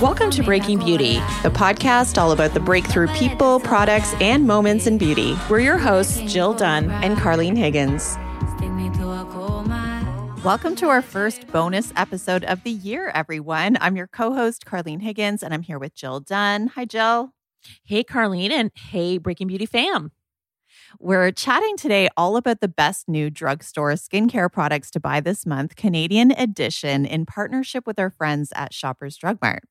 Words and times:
Welcome 0.00 0.32
to 0.32 0.42
Breaking 0.42 0.80
Beauty, 0.80 1.14
the 1.44 1.50
podcast 1.50 2.20
all 2.20 2.32
about 2.32 2.52
the 2.52 2.58
breakthrough 2.58 3.06
people, 3.14 3.60
products, 3.60 4.12
and 4.14 4.44
moments 4.44 4.88
in 4.88 4.98
beauty. 4.98 5.36
We're 5.48 5.60
your 5.60 5.78
hosts, 5.78 6.20
Jill 6.20 6.52
Dunn 6.52 6.90
and 6.90 7.16
Carlene 7.16 7.56
Higgins. 7.56 8.16
Welcome 10.44 10.74
to 10.76 10.88
our 10.88 11.00
first 11.00 11.46
bonus 11.46 11.92
episode 11.94 12.42
of 12.42 12.64
the 12.64 12.72
year, 12.72 13.12
everyone. 13.14 13.78
I'm 13.80 13.94
your 13.94 14.08
co 14.08 14.34
host, 14.34 14.66
Carlene 14.66 15.00
Higgins, 15.00 15.44
and 15.44 15.54
I'm 15.54 15.62
here 15.62 15.78
with 15.78 15.94
Jill 15.94 16.18
Dunn. 16.18 16.66
Hi, 16.74 16.84
Jill. 16.84 17.30
Hey, 17.84 18.02
Carlene, 18.02 18.50
and 18.50 18.72
hey, 18.74 19.18
Breaking 19.18 19.46
Beauty 19.46 19.64
fam. 19.64 20.10
We're 20.98 21.30
chatting 21.30 21.76
today 21.76 22.08
all 22.16 22.36
about 22.36 22.60
the 22.60 22.68
best 22.68 23.08
new 23.08 23.30
drugstore 23.30 23.92
skincare 23.92 24.50
products 24.50 24.90
to 24.90 25.00
buy 25.00 25.20
this 25.20 25.46
month, 25.46 25.76
Canadian 25.76 26.32
edition, 26.32 27.06
in 27.06 27.26
partnership 27.26 27.86
with 27.86 28.00
our 28.00 28.10
friends 28.10 28.52
at 28.56 28.74
Shoppers 28.74 29.16
Drug 29.16 29.38
Mart. 29.40 29.62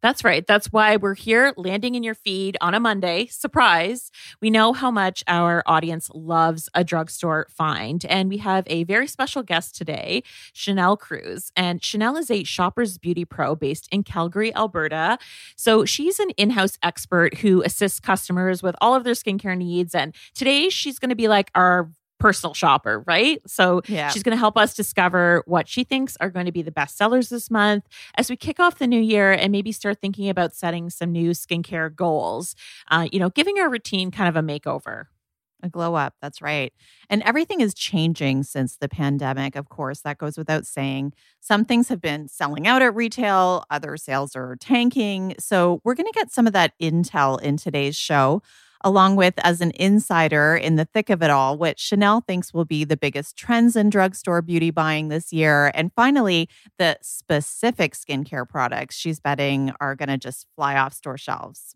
That's 0.00 0.22
right. 0.22 0.46
That's 0.46 0.72
why 0.72 0.96
we're 0.96 1.14
here 1.14 1.52
landing 1.56 1.96
in 1.96 2.04
your 2.04 2.14
feed 2.14 2.56
on 2.60 2.72
a 2.72 2.80
Monday. 2.80 3.26
Surprise. 3.26 4.12
We 4.40 4.48
know 4.48 4.72
how 4.72 4.92
much 4.92 5.24
our 5.26 5.62
audience 5.66 6.08
loves 6.14 6.68
a 6.72 6.84
drugstore 6.84 7.48
find. 7.50 8.04
And 8.04 8.28
we 8.28 8.36
have 8.38 8.64
a 8.68 8.84
very 8.84 9.08
special 9.08 9.42
guest 9.42 9.74
today, 9.74 10.22
Chanel 10.52 10.96
Cruz. 10.96 11.50
And 11.56 11.82
Chanel 11.82 12.16
is 12.16 12.30
a 12.30 12.44
Shoppers 12.44 12.96
Beauty 12.96 13.24
Pro 13.24 13.56
based 13.56 13.88
in 13.90 14.04
Calgary, 14.04 14.54
Alberta. 14.54 15.18
So 15.56 15.84
she's 15.84 16.20
an 16.20 16.30
in 16.30 16.50
house 16.50 16.78
expert 16.82 17.38
who 17.38 17.62
assists 17.62 17.98
customers 17.98 18.62
with 18.62 18.76
all 18.80 18.94
of 18.94 19.02
their 19.02 19.14
skincare 19.14 19.58
needs. 19.58 19.96
And 19.96 20.14
today 20.34 20.68
she's 20.68 21.00
going 21.00 21.10
to 21.10 21.16
be 21.16 21.26
like 21.26 21.50
our 21.56 21.90
personal 22.18 22.54
shopper, 22.54 23.04
right? 23.06 23.40
So 23.46 23.82
yeah. 23.86 24.08
she's 24.08 24.22
going 24.22 24.36
to 24.36 24.38
help 24.38 24.56
us 24.56 24.74
discover 24.74 25.42
what 25.46 25.68
she 25.68 25.84
thinks 25.84 26.16
are 26.20 26.30
going 26.30 26.46
to 26.46 26.52
be 26.52 26.62
the 26.62 26.72
best 26.72 26.96
sellers 26.96 27.28
this 27.28 27.50
month 27.50 27.84
as 28.16 28.28
we 28.30 28.36
kick 28.36 28.60
off 28.60 28.78
the 28.78 28.86
new 28.86 29.00
year 29.00 29.32
and 29.32 29.52
maybe 29.52 29.72
start 29.72 30.00
thinking 30.00 30.28
about 30.28 30.54
setting 30.54 30.90
some 30.90 31.12
new 31.12 31.30
skincare 31.30 31.94
goals. 31.94 32.54
Uh, 32.90 33.08
you 33.12 33.18
know, 33.18 33.30
giving 33.30 33.58
our 33.58 33.70
routine 33.70 34.10
kind 34.10 34.28
of 34.28 34.36
a 34.36 34.46
makeover. 34.46 35.06
A 35.60 35.68
glow 35.68 35.96
up. 35.96 36.14
That's 36.22 36.40
right. 36.40 36.72
And 37.10 37.20
everything 37.24 37.60
is 37.60 37.74
changing 37.74 38.44
since 38.44 38.76
the 38.76 38.88
pandemic. 38.88 39.56
Of 39.56 39.68
course, 39.68 40.02
that 40.02 40.16
goes 40.16 40.38
without 40.38 40.66
saying. 40.66 41.14
Some 41.40 41.64
things 41.64 41.88
have 41.88 42.00
been 42.00 42.28
selling 42.28 42.68
out 42.68 42.80
at 42.80 42.94
retail, 42.94 43.64
other 43.68 43.96
sales 43.96 44.36
are 44.36 44.54
tanking. 44.60 45.34
So, 45.40 45.80
we're 45.82 45.96
going 45.96 46.06
to 46.06 46.12
get 46.12 46.30
some 46.30 46.46
of 46.46 46.52
that 46.52 46.74
intel 46.80 47.42
in 47.42 47.56
today's 47.56 47.96
show 47.96 48.40
along 48.82 49.16
with 49.16 49.34
as 49.38 49.60
an 49.60 49.72
insider 49.74 50.56
in 50.56 50.76
the 50.76 50.84
thick 50.84 51.10
of 51.10 51.22
it 51.22 51.30
all, 51.30 51.56
what 51.56 51.78
Chanel 51.78 52.20
thinks 52.20 52.52
will 52.54 52.64
be 52.64 52.84
the 52.84 52.96
biggest 52.96 53.36
trends 53.36 53.76
in 53.76 53.90
drugstore 53.90 54.42
beauty 54.42 54.70
buying 54.70 55.08
this 55.08 55.32
year. 55.32 55.70
And 55.74 55.92
finally, 55.94 56.48
the 56.78 56.98
specific 57.02 57.94
skincare 57.94 58.48
products 58.48 58.96
she's 58.96 59.20
betting 59.20 59.72
are 59.80 59.94
going 59.94 60.08
to 60.08 60.18
just 60.18 60.46
fly 60.56 60.76
off 60.76 60.92
store 60.92 61.18
shelves. 61.18 61.74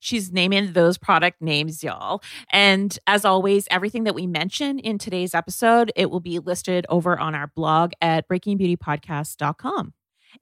She's 0.00 0.32
naming 0.32 0.72
those 0.72 0.98
product 0.98 1.40
names, 1.40 1.82
y'all. 1.82 2.22
And 2.50 2.96
as 3.06 3.24
always, 3.24 3.66
everything 3.70 4.04
that 4.04 4.14
we 4.14 4.26
mention 4.26 4.78
in 4.78 4.98
today's 4.98 5.34
episode, 5.34 5.92
it 5.96 6.10
will 6.10 6.20
be 6.20 6.38
listed 6.38 6.86
over 6.88 7.18
on 7.18 7.34
our 7.34 7.48
blog 7.48 7.92
at 8.00 8.28
breakingbeautypodcast.com. 8.28 9.94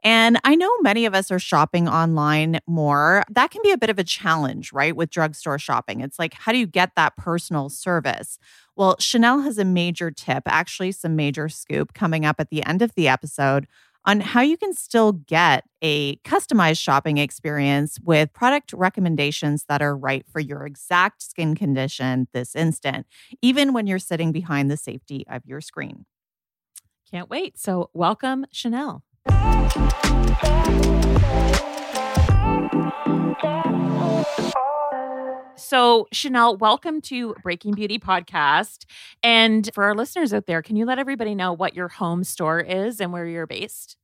And 0.02 0.38
I 0.44 0.54
know 0.54 0.70
many 0.80 1.06
of 1.06 1.14
us 1.14 1.30
are 1.30 1.38
shopping 1.38 1.88
online 1.88 2.60
more. 2.66 3.24
That 3.30 3.50
can 3.50 3.62
be 3.62 3.70
a 3.70 3.78
bit 3.78 3.90
of 3.90 3.98
a 3.98 4.04
challenge, 4.04 4.72
right? 4.72 4.94
With 4.94 5.10
drugstore 5.10 5.58
shopping. 5.58 6.00
It's 6.00 6.18
like, 6.18 6.34
how 6.34 6.52
do 6.52 6.58
you 6.58 6.66
get 6.66 6.92
that 6.96 7.16
personal 7.16 7.68
service? 7.68 8.38
Well, 8.76 8.96
Chanel 8.98 9.40
has 9.40 9.58
a 9.58 9.64
major 9.64 10.10
tip, 10.10 10.42
actually, 10.46 10.92
some 10.92 11.16
major 11.16 11.48
scoop 11.48 11.94
coming 11.94 12.24
up 12.24 12.36
at 12.38 12.50
the 12.50 12.64
end 12.64 12.82
of 12.82 12.94
the 12.94 13.08
episode 13.08 13.66
on 14.04 14.20
how 14.20 14.40
you 14.40 14.56
can 14.56 14.72
still 14.72 15.12
get 15.12 15.64
a 15.82 16.16
customized 16.18 16.78
shopping 16.78 17.18
experience 17.18 17.98
with 18.04 18.32
product 18.32 18.72
recommendations 18.72 19.64
that 19.68 19.82
are 19.82 19.96
right 19.96 20.24
for 20.30 20.38
your 20.38 20.64
exact 20.64 21.22
skin 21.22 21.56
condition 21.56 22.28
this 22.32 22.54
instant, 22.54 23.06
even 23.42 23.72
when 23.72 23.86
you're 23.86 23.98
sitting 23.98 24.30
behind 24.30 24.70
the 24.70 24.76
safety 24.76 25.24
of 25.28 25.44
your 25.44 25.60
screen. 25.60 26.06
Can't 27.10 27.28
wait. 27.28 27.58
So, 27.58 27.90
welcome, 27.92 28.46
Chanel. 28.52 29.02
So, 35.58 36.06
Chanel, 36.12 36.56
welcome 36.56 37.00
to 37.02 37.34
Breaking 37.42 37.74
Beauty 37.74 37.98
Podcast. 37.98 38.84
And 39.22 39.68
for 39.74 39.84
our 39.84 39.94
listeners 39.94 40.32
out 40.32 40.46
there, 40.46 40.62
can 40.62 40.76
you 40.76 40.86
let 40.86 40.98
everybody 40.98 41.34
know 41.34 41.52
what 41.52 41.74
your 41.74 41.88
home 41.88 42.24
store 42.24 42.60
is 42.60 43.00
and 43.00 43.12
where 43.12 43.26
you're 43.26 43.46
based? 43.46 43.96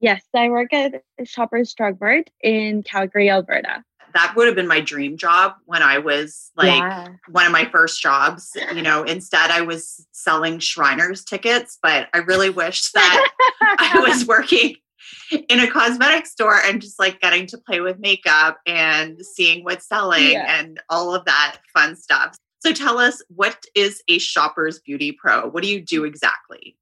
Yes, 0.00 0.24
I 0.34 0.48
work 0.48 0.72
at 0.72 1.02
Shoppers 1.24 1.74
Drug 1.74 2.00
Mart 2.00 2.30
in 2.40 2.82
Calgary, 2.82 3.28
Alberta 3.28 3.84
that 4.14 4.34
would 4.36 4.46
have 4.46 4.56
been 4.56 4.66
my 4.66 4.80
dream 4.80 5.16
job 5.16 5.54
when 5.66 5.82
I 5.82 5.98
was 5.98 6.50
like 6.56 6.78
yeah. 6.78 7.08
one 7.28 7.46
of 7.46 7.52
my 7.52 7.68
first 7.70 8.00
jobs. 8.00 8.56
You 8.74 8.82
know, 8.82 9.02
instead 9.02 9.50
I 9.50 9.60
was 9.62 10.06
selling 10.12 10.58
Shriners 10.58 11.24
tickets, 11.24 11.78
but 11.82 12.08
I 12.12 12.18
really 12.18 12.50
wish 12.50 12.90
that 12.92 13.30
I 13.60 14.04
was 14.08 14.26
working 14.26 14.76
in 15.48 15.60
a 15.60 15.70
cosmetic 15.70 16.26
store 16.26 16.58
and 16.64 16.80
just 16.80 16.98
like 16.98 17.20
getting 17.20 17.46
to 17.46 17.58
play 17.58 17.80
with 17.80 17.98
makeup 17.98 18.58
and 18.66 19.24
seeing 19.24 19.64
what's 19.64 19.86
selling 19.86 20.32
yeah. 20.32 20.60
and 20.60 20.80
all 20.88 21.14
of 21.14 21.24
that 21.24 21.58
fun 21.74 21.96
stuff. 21.96 22.36
So 22.60 22.72
tell 22.72 22.98
us 22.98 23.22
what 23.28 23.64
is 23.74 24.02
a 24.08 24.18
shopper's 24.18 24.80
beauty 24.80 25.12
pro? 25.12 25.48
What 25.48 25.62
do 25.62 25.70
you 25.70 25.80
do 25.80 26.04
exactly? 26.04 26.76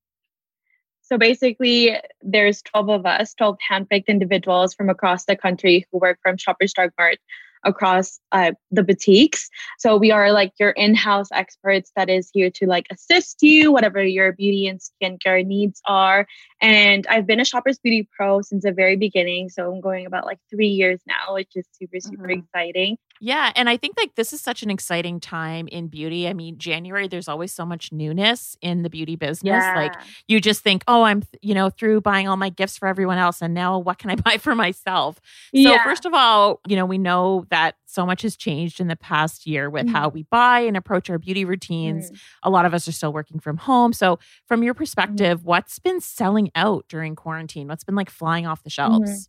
So 1.03 1.19
basically, 1.19 1.97
there's 2.21 2.63
12 2.63 2.89
of 2.89 3.07
us, 3.07 3.33
12 3.35 3.59
handpicked 3.71 4.09
individuals 4.09 4.75
from 4.75 4.91
across 4.91 5.25
the 5.25 5.37
country 5.37 5.87
who 5.93 5.99
work 5.99 6.19
from 6.21 6.37
Shoppers 6.37 6.73
Drug 6.73 6.91
Mart 6.99 7.19
across 7.67 8.19
uh, 8.33 8.53
the 8.71 8.83
boutiques. 8.83 9.51
So 9.79 9.97
we 9.97 10.11
are 10.11 10.33
like 10.33 10.53
your 10.59 10.71
in-house 10.71 11.29
experts 11.33 11.91
that 11.97 12.09
is 12.09 12.31
here 12.33 12.51
to 12.51 12.67
like 12.67 12.87
assist 12.91 13.43
you, 13.43 13.73
whatever 13.73 14.03
your 14.03 14.33
beauty 14.33 14.67
and 14.67 14.81
skincare 14.81 15.45
needs 15.45 15.83
are. 15.87 16.27
And 16.63 17.07
I've 17.09 17.27
been 17.27 17.41
a 17.41 17.45
Shoppers 17.45 17.79
Beauty 17.79 18.09
Pro 18.17 18.41
since 18.41 18.65
the 18.65 18.73
very 18.73 18.97
beginning. 18.97 19.51
So 19.51 19.71
I'm 19.71 19.81
going 19.81 20.07
about 20.07 20.25
like 20.25 20.39
three 20.49 20.69
years 20.69 21.01
now, 21.07 21.35
which 21.35 21.51
is 21.55 21.67
super, 21.73 22.01
super 22.01 22.29
mm-hmm. 22.29 22.41
exciting. 22.41 22.97
Yeah. 23.21 23.53
And 23.57 23.69
I 23.69 23.77
think 23.77 23.97
like 23.97 24.15
this 24.15 24.33
is 24.33 24.41
such 24.41 24.63
an 24.63 24.71
exciting 24.71 25.21
time 25.21 25.69
in 25.69 25.89
beauty. 25.89 26.29
I 26.29 26.33
mean, 26.35 26.59
January, 26.59 27.09
there's 27.09 27.29
always 27.29 27.53
so 27.53 27.65
much 27.65 27.93
newness 27.93 28.57
in 28.61 28.83
the 28.83 28.91
beauty 28.91 29.17
business. 29.17 29.43
Yeah. 29.63 29.75
Like 29.77 29.95
you 30.29 30.41
just 30.41 30.63
think, 30.63 30.85
oh, 30.89 31.03
I'm, 31.05 31.23
you 31.43 31.55
know, 31.55 31.71
through 31.71 32.01
buying 32.03 32.29
all 32.29 32.37
my 32.37 32.49
gifts 32.51 32.77
for 32.79 32.89
everyone 32.89 33.19
else. 33.19 33.41
And 33.43 33.55
now 33.55 33.79
what 33.79 33.99
can 33.99 34.11
I 34.11 34.15
buy 34.25 34.39
for 34.39 34.55
myself? 34.55 35.17
So, 35.55 35.61
Yeah. 35.61 35.83
first 35.85 36.05
of 36.05 36.15
all, 36.15 36.61
you 36.69 36.77
know, 36.77 36.87
we 36.87 36.99
know 36.99 37.47
that 37.51 37.77
so 37.87 38.05
much 38.05 38.23
has 38.23 38.37
changed 38.37 38.81
in 38.81 38.89
the 38.89 38.97
past 38.97 39.47
year 39.47 39.71
with 39.71 39.87
Mhm. 39.87 39.93
how 39.93 40.09
we 40.09 40.25
buy 40.25 40.61
and 40.61 40.77
approach 40.77 41.09
our 41.09 41.19
beauty 41.19 41.45
routines. 41.45 42.11
Mm. 42.11 42.19
A 42.43 42.51
lot 42.51 42.65
of 42.67 42.75
us 42.75 42.87
are 42.89 42.93
still 42.93 43.13
working 43.13 43.39
from 43.41 43.57
home. 43.57 43.93
So, 43.93 44.19
from 44.47 44.63
your 44.63 44.75
perspective, 44.75 45.45
what's 45.45 45.79
been 45.79 46.01
selling 46.01 46.51
out 46.55 46.85
during 46.89 47.15
quarantine? 47.17 47.69
What's 47.69 47.85
been 47.85 47.95
like 47.95 48.11
flying 48.11 48.47
off 48.47 48.63
the 48.65 48.71
shelves? 48.71 49.29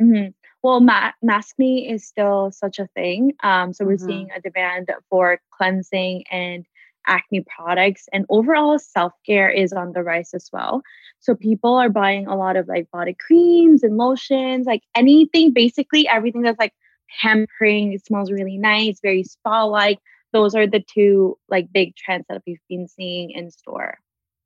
Mhm. 0.00 0.34
Well, 0.62 0.80
ma- 0.80 1.12
maskne 1.24 1.90
is 1.92 2.06
still 2.06 2.50
such 2.50 2.78
a 2.78 2.88
thing. 2.88 3.32
Um, 3.42 3.72
so 3.72 3.84
we're 3.84 3.96
Mhm. 3.96 4.04
seeing 4.06 4.30
a 4.32 4.40
demand 4.40 4.90
for 5.08 5.40
cleansing 5.50 6.24
and 6.30 6.66
acne 7.06 7.42
products, 7.56 8.08
and 8.12 8.26
overall 8.28 8.78
self 8.78 9.12
care 9.24 9.48
is 9.48 9.72
on 9.72 9.92
the 9.92 10.02
rise 10.02 10.34
as 10.34 10.50
well. 10.52 10.82
So 11.20 11.34
people 11.34 11.74
are 11.74 11.88
buying 11.88 12.26
a 12.26 12.36
lot 12.36 12.56
of 12.56 12.68
like 12.68 12.90
body 12.90 13.14
creams 13.14 13.82
and 13.82 13.96
lotions, 13.96 14.66
like 14.66 14.82
anything, 14.94 15.52
basically 15.52 16.06
everything 16.08 16.42
that's 16.42 16.58
like 16.58 16.74
pampering. 17.20 17.92
It 17.92 18.04
smells 18.04 18.30
really 18.30 18.58
nice, 18.58 19.00
very 19.00 19.22
spa 19.24 19.64
like. 19.64 19.98
Those 20.32 20.54
are 20.54 20.66
the 20.66 20.80
two 20.80 21.38
like 21.48 21.72
big 21.72 21.96
trends 21.96 22.26
that 22.28 22.42
we've 22.46 22.60
been 22.68 22.86
seeing 22.88 23.30
in 23.30 23.50
store. 23.50 23.98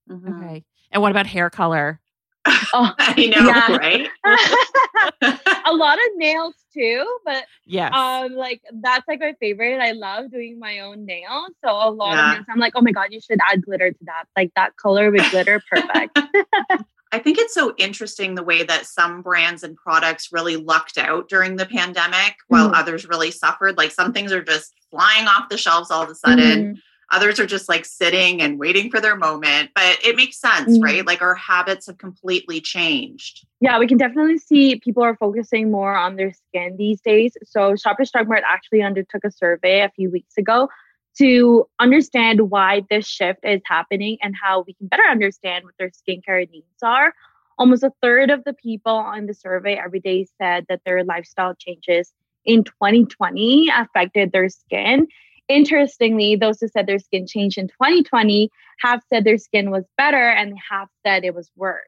Mhm. 0.08 0.28
Okay. 0.36 0.64
And 0.92 1.02
what 1.02 1.10
about 1.10 1.26
hair 1.26 1.50
color? 1.50 2.00
Oh, 2.46 2.92
I 2.98 3.26
know, 3.26 3.46
Yeah. 3.46 3.76
right? 3.76 4.08
a 5.66 5.72
lot 5.74 5.94
of 5.98 6.04
nails 6.16 6.54
too, 6.74 7.06
but 7.24 7.44
yeah, 7.66 7.88
um 7.90 8.32
like 8.32 8.60
that's 8.80 9.06
like 9.06 9.20
my 9.20 9.34
favorite 9.38 9.78
i 9.80 9.92
love 9.92 10.30
doing 10.30 10.58
my 10.58 10.80
own 10.80 11.04
nails 11.04 11.50
so 11.64 11.70
a 11.70 11.90
lot 11.90 12.14
Yeah. 12.14 12.30
of 12.30 12.34
nails 12.36 12.46
i'm 12.50 12.58
like 12.58 12.72
oh 12.74 12.80
my 12.80 12.92
god 12.92 13.08
you 13.10 13.20
should 13.20 13.38
add 13.50 13.62
glitter 13.62 13.90
to 13.92 13.98
that 14.06 14.24
like 14.36 14.50
that 14.56 14.74
color 14.76 15.10
with 15.10 15.30
glitter 15.30 15.62
perfect 15.70 16.18
I 17.14 17.18
think 17.18 17.36
it's 17.36 17.52
so 17.52 17.74
interesting 17.76 18.34
the 18.34 18.42
way 18.42 18.62
that 18.62 18.86
some 18.86 19.20
brands 19.20 19.62
and 19.62 19.76
products 19.76 20.30
really 20.32 20.56
lucked 20.56 20.96
out 20.96 21.28
during 21.28 21.56
the 21.56 21.66
pandemic 21.66 22.36
while 22.48 22.70
Mhm. 22.70 22.74
others 22.78 23.06
really 23.06 23.30
suffered. 23.30 23.76
Like 23.76 23.90
some 23.90 24.14
things 24.14 24.32
are 24.32 24.42
just 24.42 24.72
flying 24.90 25.26
off 25.28 25.50
the 25.50 25.58
shelves 25.58 25.90
all 25.90 26.02
of 26.02 26.08
a 26.08 26.14
sudden. 26.14 26.76
Mhm. 26.76 26.80
Others 27.12 27.38
are 27.38 27.46
just 27.46 27.68
like 27.68 27.84
sitting 27.84 28.40
and 28.42 28.58
waiting 28.58 28.90
for 28.90 29.00
their 29.00 29.14
moment. 29.16 29.70
But 29.74 29.98
it 30.04 30.16
makes 30.16 30.38
sense, 30.38 30.78
Mhm. 30.78 30.82
right? 30.82 31.06
Like 31.06 31.22
our 31.22 31.34
habits 31.34 31.86
have 31.86 31.98
completely 31.98 32.60
changed. 32.60 33.46
yeah 33.60 33.78
we 33.78 33.86
can 33.86 33.96
definitely 33.96 34.38
see 34.38 34.74
people 34.80 35.04
are 35.04 35.16
focusing 35.16 35.70
more 35.70 35.94
on 35.94 36.16
their 36.16 36.32
skin 36.32 36.74
these 36.76 37.00
days 37.00 37.36
so 37.44 37.76
shoppers 37.76 38.10
drug 38.10 38.26
mart 38.28 38.42
actually 38.48 38.82
undertook 38.82 39.22
a 39.24 39.30
survey 39.30 39.82
a 39.82 39.90
few 39.94 40.10
weeks 40.10 40.36
ago 40.36 40.68
to 41.16 41.64
understand 41.78 42.40
why 42.50 42.82
this 42.90 43.06
shift 43.06 43.38
is 43.44 43.60
happening 43.64 44.18
and 44.20 44.34
how 44.42 44.64
we 44.66 44.72
can 44.74 44.88
better 44.88 45.04
understand 45.08 45.64
what 45.64 45.74
their 45.78 45.90
skincare 45.90 46.48
needs 46.50 46.82
are 46.82 47.14
almost 47.58 47.84
a 47.84 47.92
third 48.02 48.30
of 48.30 48.42
the 48.44 48.52
people 48.54 48.92
on 48.96 49.26
the 49.26 49.34
survey 49.34 49.74
every 49.74 50.00
day 50.00 50.26
said 50.40 50.66
that 50.68 50.80
their 50.84 51.04
lifestyle 51.04 51.54
changes 51.54 52.12
in 52.44 52.64
2020 52.64 53.68
affected 53.68 54.32
their 54.32 54.48
skin. 54.48 55.06
Interestingly, 55.48 56.36
those 56.36 56.60
who 56.60 56.68
said 56.68 56.86
their 56.86 56.98
skin 56.98 57.26
changed 57.26 57.58
in 57.58 57.68
2020 57.68 58.48
have 58.80 59.02
said 59.08 59.24
their 59.24 59.38
skin 59.38 59.70
was 59.70 59.84
better 59.96 60.28
and 60.30 60.54
have 60.70 60.88
said 61.04 61.24
it 61.24 61.34
was 61.34 61.50
worse. 61.56 61.82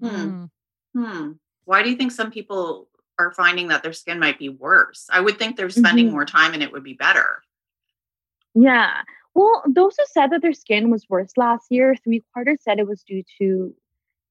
Hmm. 0.00 0.08
Mm. 0.08 0.50
Hmm. 0.94 1.32
Why 1.64 1.82
do 1.82 1.90
you 1.90 1.96
think 1.96 2.12
some 2.12 2.30
people 2.30 2.88
are 3.18 3.32
finding 3.32 3.68
that 3.68 3.82
their 3.82 3.92
skin 3.92 4.18
might 4.18 4.38
be 4.38 4.48
worse? 4.48 5.06
I 5.12 5.20
would 5.20 5.38
think 5.38 5.56
they're 5.56 5.70
spending 5.70 6.08
Mhm. 6.08 6.12
more 6.12 6.24
time 6.24 6.54
and 6.54 6.62
it 6.62 6.70
would 6.72 6.84
be 6.84 6.94
better. 6.94 7.42
Yeah. 8.54 9.02
Well, 9.34 9.62
those 9.66 9.96
who 9.98 10.04
said 10.06 10.30
that 10.30 10.40
their 10.42 10.52
skin 10.54 10.90
was 10.90 11.06
worse 11.10 11.36
last 11.36 11.66
year, 11.70 11.94
three 11.96 12.24
quarters 12.32 12.58
said 12.62 12.78
it 12.78 12.86
was 12.86 13.02
due 13.02 13.22
to 13.38 13.74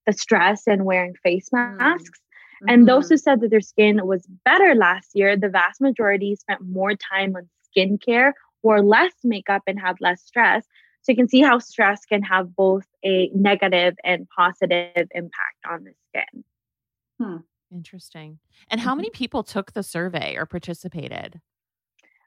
the 0.08 0.14
stress 0.14 0.68
and 0.68 0.86
wearing 0.86 1.16
face 1.24 1.50
Mm. 1.50 1.78
masks. 1.78 2.22
And 2.68 2.88
those 2.88 3.10
who 3.10 3.18
said 3.18 3.42
that 3.42 3.50
their 3.52 3.62
skin 3.62 4.08
was 4.08 4.26
better 4.46 4.74
last 4.74 5.12
year, 5.14 5.36
the 5.36 5.50
vast 5.50 5.82
majority 5.82 6.36
spent 6.36 6.62
more 6.62 6.96
time 6.96 7.36
on 7.36 7.50
skincare, 7.76 8.34
wore 8.66 8.82
less 8.82 9.14
makeup, 9.24 9.62
and 9.68 9.80
had 9.80 9.96
less 10.02 10.22
stress. 10.24 10.66
So 11.04 11.12
you 11.12 11.16
can 11.16 11.30
see 11.30 11.42
how 11.42 11.60
stress 11.60 12.04
can 12.04 12.24
have 12.24 12.56
both 12.56 12.84
a 13.06 13.30
negative 13.36 13.96
and 14.04 14.28
positive 14.36 15.08
impact 15.12 15.60
on 15.70 15.84
the 15.86 15.94
skin. 16.10 16.44
Interesting. 17.72 18.40
And 18.70 18.80
how 18.82 18.96
many 18.96 19.10
people 19.12 19.44
took 19.44 19.74
the 19.74 19.84
survey 19.84 20.36
or 20.36 20.46
participated? 20.46 21.42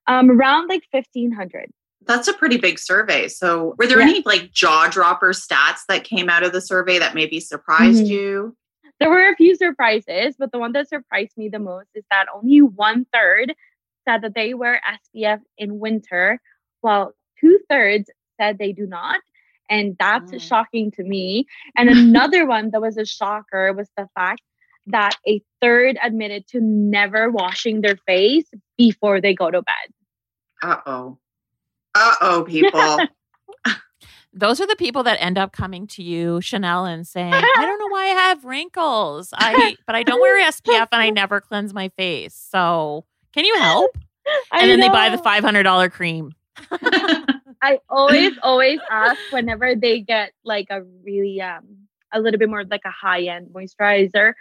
Um, 0.07 0.31
around 0.31 0.69
like 0.69 0.83
1500. 0.91 1.71
That's 2.07 2.29
a 2.29 2.33
pretty 2.35 2.59
big 2.59 2.79
survey. 2.79 3.29
So, 3.29 3.75
were 3.79 3.87
there 3.87 3.99
Yeah. 3.99 4.05
any 4.09 4.23
like 4.25 4.51
jaw 4.53 4.89
dropper 4.89 5.31
stats 5.31 5.85
that 5.89 6.05
came 6.05 6.29
out 6.29 6.43
of 6.45 6.53
the 6.53 6.61
survey 6.61 6.99
that 6.99 7.15
maybe 7.15 7.41
surprised 7.41 8.05
Mhm. 8.05 8.09
you? 8.09 8.57
There 9.01 9.11
were 9.11 9.29
a 9.31 9.37
few 9.37 9.57
surprises, 9.57 10.37
but 10.39 10.53
the 10.53 10.59
one 10.59 10.73
that 10.73 10.89
surprised 10.89 11.37
me 11.37 11.49
the 11.49 11.59
most 11.59 11.89
is 11.95 12.05
that 12.11 12.27
only 12.35 12.61
one 12.63 13.07
third 13.13 13.55
said 14.09 14.23
that 14.23 14.35
they 14.35 14.55
wear 14.55 14.81
SPF 15.15 15.41
in 15.59 15.79
winter, 15.79 16.41
while 16.81 17.13
two 17.41 17.59
thirds 17.69 18.11
said 18.41 18.57
they 18.59 18.73
do 18.73 18.87
not. 18.87 19.21
And 19.71 19.97
that's 19.99 20.33
Mm. 20.33 20.41
shocking 20.41 20.91
to 20.93 21.03
me. 21.05 21.47
And 21.77 21.89
another 22.25 22.47
one 22.47 22.71
that 22.71 22.81
was 22.81 22.97
a 22.97 23.05
shocker 23.05 23.73
was 23.75 23.91
the 23.99 24.09
fact 24.15 24.41
that 24.87 25.17
a 25.27 25.43
third 25.61 25.99
admitted 26.03 26.47
to 26.49 26.61
never 26.61 27.31
washing 27.31 27.83
their 27.83 27.99
face 28.07 28.47
before 28.79 29.21
they 29.21 29.35
go 29.35 29.51
to 29.51 29.61
bed. 29.61 29.93
Uh 30.63 30.81
oh. 30.87 31.19
Uh 31.95 32.15
oh, 32.23 32.45
people. 32.45 32.99
Those 34.33 34.61
are 34.61 34.67
the 34.67 34.77
people 34.77 35.03
that 35.03 35.21
end 35.21 35.37
up 35.37 35.53
coming 35.53 35.87
to 35.89 36.03
you, 36.03 36.41
Chanel, 36.41 36.85
and 36.85 37.07
saying, 37.07 37.33
I 37.35 37.41
don't 37.57 37.79
know 37.79 37.89
why 37.89 38.05
I 38.05 38.29
have 38.29 38.45
wrinkles. 38.45 39.31
I 39.37 39.77
but 39.87 39.97
I 39.97 40.03
don't 40.03 40.21
wear 40.21 40.41
SPF 40.49 40.89
and 40.93 41.03
I 41.03 41.11
never 41.11 41.41
cleanse 41.41 41.75
my 41.75 41.89
face. 41.91 42.35
So 42.35 43.05
can 43.33 43.45
you 43.45 43.57
help? 43.59 43.97
I 44.53 44.61
And 44.61 44.71
then 44.71 44.81
they 44.81 44.89
buy 44.89 45.09
the 45.09 45.19
five 45.19 45.45
hundred 45.45 45.63
dollar 45.65 45.89
cream. 45.89 46.35
I 47.63 47.81
always, 47.89 48.33
always 48.43 48.81
ask 48.91 49.19
whenever 49.31 49.75
they 49.75 50.01
get 50.01 50.33
like 50.45 50.67
a 50.71 50.83
really 51.05 51.41
um 51.41 51.89
a 52.13 52.21
little 52.21 52.39
bit 52.39 52.49
more 52.49 52.65
like 52.65 52.83
a 52.85 52.91
high 52.91 53.23
end 53.23 53.49
moisturizer, 53.53 54.33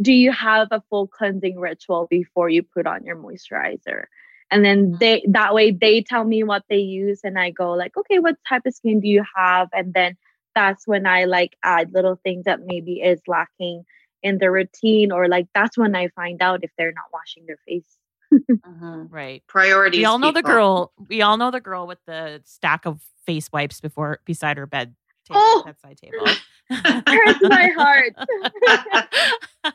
do 0.00 0.12
you 0.12 0.32
have 0.32 0.68
a 0.70 0.82
full 0.90 1.06
cleansing 1.06 1.58
ritual 1.58 2.06
before 2.10 2.48
you 2.48 2.62
put 2.62 2.86
on 2.86 3.04
your 3.04 3.16
moisturizer? 3.16 4.04
And 4.50 4.64
then 4.64 4.96
they 5.00 5.24
that 5.28 5.54
way 5.54 5.70
they 5.72 6.02
tell 6.02 6.24
me 6.24 6.44
what 6.44 6.62
they 6.68 6.78
use 6.78 7.20
and 7.24 7.38
I 7.38 7.50
go 7.50 7.72
like, 7.72 7.96
okay, 7.96 8.18
what 8.18 8.36
type 8.48 8.62
of 8.66 8.74
skin 8.74 9.00
do 9.00 9.08
you 9.08 9.24
have? 9.34 9.68
And 9.72 9.92
then 9.92 10.16
that's 10.54 10.86
when 10.86 11.06
I 11.06 11.24
like 11.24 11.56
add 11.62 11.92
little 11.92 12.18
things 12.22 12.44
that 12.44 12.60
maybe 12.64 13.00
is 13.00 13.20
lacking 13.26 13.84
in 14.22 14.38
their 14.38 14.52
routine 14.52 15.12
or 15.12 15.28
like 15.28 15.46
that's 15.54 15.76
when 15.76 15.94
I 15.94 16.08
find 16.08 16.40
out 16.42 16.64
if 16.64 16.70
they're 16.78 16.92
not 16.92 17.12
washing 17.12 17.44
their 17.46 17.58
face. 17.66 17.98
Mhm. 18.50 19.06
Right. 19.10 19.42
Priorities. 19.46 19.98
We 19.98 20.04
all 20.04 20.18
know 20.18 20.32
the 20.32 20.42
girl. 20.42 20.92
We 21.08 21.22
all 21.22 21.36
know 21.36 21.50
the 21.50 21.60
girl 21.60 21.86
with 21.86 21.98
the 22.06 22.42
stack 22.44 22.84
of 22.86 23.00
face 23.24 23.50
wipes 23.52 23.80
before 23.80 24.20
beside 24.24 24.56
her 24.56 24.66
bed 24.66 24.94
table, 25.26 25.40
Oh! 25.42 25.62
bedside 25.64 25.98
table. 25.98 26.26
Hurts 26.70 27.40
my 27.42 27.68
heart. 27.76 28.14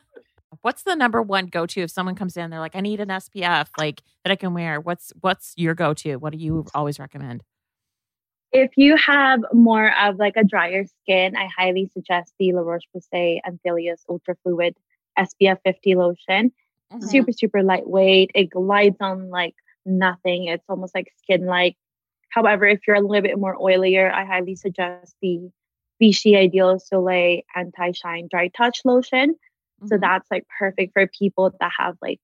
What's 0.62 0.84
the 0.84 0.94
number 0.94 1.20
one 1.20 1.46
go 1.46 1.66
to 1.66 1.80
if 1.80 1.90
someone 1.90 2.14
comes 2.14 2.36
in? 2.36 2.50
They're 2.50 2.60
like, 2.60 2.76
I 2.76 2.80
need 2.80 3.00
an 3.00 3.08
SPF 3.08 3.68
like 3.78 4.02
that 4.24 4.30
I 4.30 4.36
can 4.36 4.54
wear. 4.54 4.80
What's 4.80 5.12
what's 5.20 5.54
your 5.56 5.74
go 5.74 5.92
to? 5.94 6.16
What 6.16 6.32
do 6.32 6.38
you 6.38 6.66
always 6.74 7.00
recommend? 7.00 7.42
If 8.52 8.70
you 8.76 8.96
have 8.96 9.40
more 9.52 9.92
of 10.00 10.16
like 10.16 10.36
a 10.36 10.44
drier 10.44 10.84
skin, 11.02 11.34
I 11.36 11.48
highly 11.56 11.90
suggest 11.92 12.34
the 12.38 12.52
La 12.52 12.60
Roche 12.60 12.84
Posay 12.94 13.40
Anthelios 13.46 14.02
Ultra 14.08 14.36
Fluid 14.44 14.76
SPF 15.18 15.56
50 15.64 15.94
lotion. 15.96 16.52
Mhm. 16.92 17.02
Super, 17.08 17.32
super 17.32 17.62
lightweight. 17.62 18.30
It 18.34 18.50
glides 18.50 18.96
on 19.00 19.30
like 19.30 19.54
nothing. 19.86 20.46
It's 20.46 20.64
almost 20.68 20.94
like 20.94 21.12
skin 21.18 21.46
like. 21.46 21.76
However, 22.30 22.66
if 22.66 22.80
you're 22.86 22.96
a 22.96 23.00
little 23.00 23.22
bit 23.22 23.38
more 23.38 23.56
oilier, 23.56 24.12
I 24.12 24.24
highly 24.24 24.54
suggest 24.56 25.14
the 25.20 25.50
Vichy 26.00 26.36
Ideal 26.36 26.78
Soleil 26.78 27.42
Anti 27.54 27.92
Shine 27.92 28.28
Dry 28.30 28.48
Touch 28.48 28.80
Lotion. 28.84 29.36
So 29.86 29.96
Mhm. 29.96 30.00
that's 30.00 30.30
like 30.30 30.46
perfect 30.58 30.92
for 30.94 31.06
people 31.08 31.50
that 31.60 31.72
have 31.78 31.96
like 32.00 32.20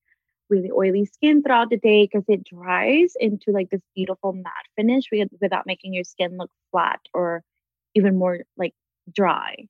really 0.48 0.70
oily 0.70 1.04
skin 1.04 1.42
throughout 1.42 1.68
the 1.70 1.76
day 1.76 2.04
because 2.06 2.24
it 2.28 2.42
dries 2.44 3.14
into 3.20 3.50
like 3.52 3.68
this 3.70 3.82
beautiful 3.94 4.32
matte 4.32 4.66
finish 4.76 5.04
without 5.40 5.66
making 5.66 5.92
your 5.92 6.04
skin 6.04 6.36
look 6.38 6.50
flat 6.70 7.00
or 7.12 7.42
even 7.94 8.16
more 8.16 8.40
like 8.56 8.74
dry. 9.12 9.68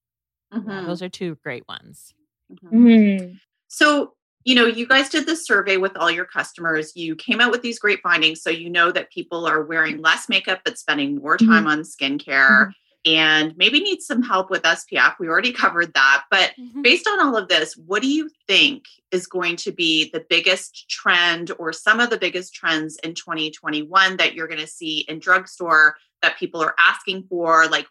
Yeah, 0.53 0.59
Mhm. 0.61 0.87
those 0.87 1.03
are 1.03 1.09
two 1.09 1.35
great 1.43 1.67
ones. 1.69 2.15
Mhm. 2.53 2.71
Mhm. 2.73 3.41
So, 3.67 4.15
you 4.49 4.55
know, 4.55 4.65
you 4.65 4.87
guys 4.87 5.11
did 5.11 5.27
this 5.27 5.45
survey 5.45 5.77
with 5.77 5.95
all 5.95 6.11
your 6.11 6.25
customers. 6.25 6.97
You 6.97 7.15
came 7.15 7.39
out 7.39 7.51
with 7.51 7.61
these 7.61 7.79
great 7.79 8.01
findings. 8.01 8.41
So, 8.41 8.49
you 8.49 8.71
know 8.71 8.91
that 8.91 9.13
people 9.13 9.47
are 9.47 9.63
wearing 9.63 10.01
less 10.01 10.27
makeup 10.27 10.63
but 10.65 10.79
spending 10.79 11.17
more 11.17 11.37
time 11.37 11.67
on 11.67 11.81
skincare. 11.83 12.73
and 13.05 13.55
maybe 13.59 13.79
need 13.79 14.01
some 14.01 14.23
help 14.23 14.51
with 14.51 14.63
SPF. 14.63 15.17
We 15.21 15.29
already 15.29 15.53
covered 15.53 15.93
that. 15.93 16.25
But 16.31 16.53
mm-hmm. 16.59 16.81
based 16.81 17.07
on 17.07 17.21
all 17.21 17.37
of 17.37 17.49
this, 17.49 17.77
what 17.77 18.01
do 18.01 18.09
you 18.09 18.31
think 18.47 18.85
is 19.13 19.27
going 19.27 19.57
to 19.57 19.71
be 19.71 20.11
the 20.11 20.25
biggest 20.31 20.89
trend 20.89 21.53
or 21.59 21.73
some 21.75 22.01
of 22.01 22.09
the 22.09 22.19
biggest 22.19 22.55
trends 22.55 22.97
in 23.05 23.15
2021 23.15 24.17
that 24.17 24.35
you're 24.35 24.49
going 24.49 24.61
to 24.61 24.67
see 24.67 25.01
in 25.09 25.19
drugstore 25.19 25.97
that 26.23 26.39
people 26.39 26.63
are 26.63 26.75
asking 26.79 27.25
for? 27.29 27.67
Like, 27.69 27.87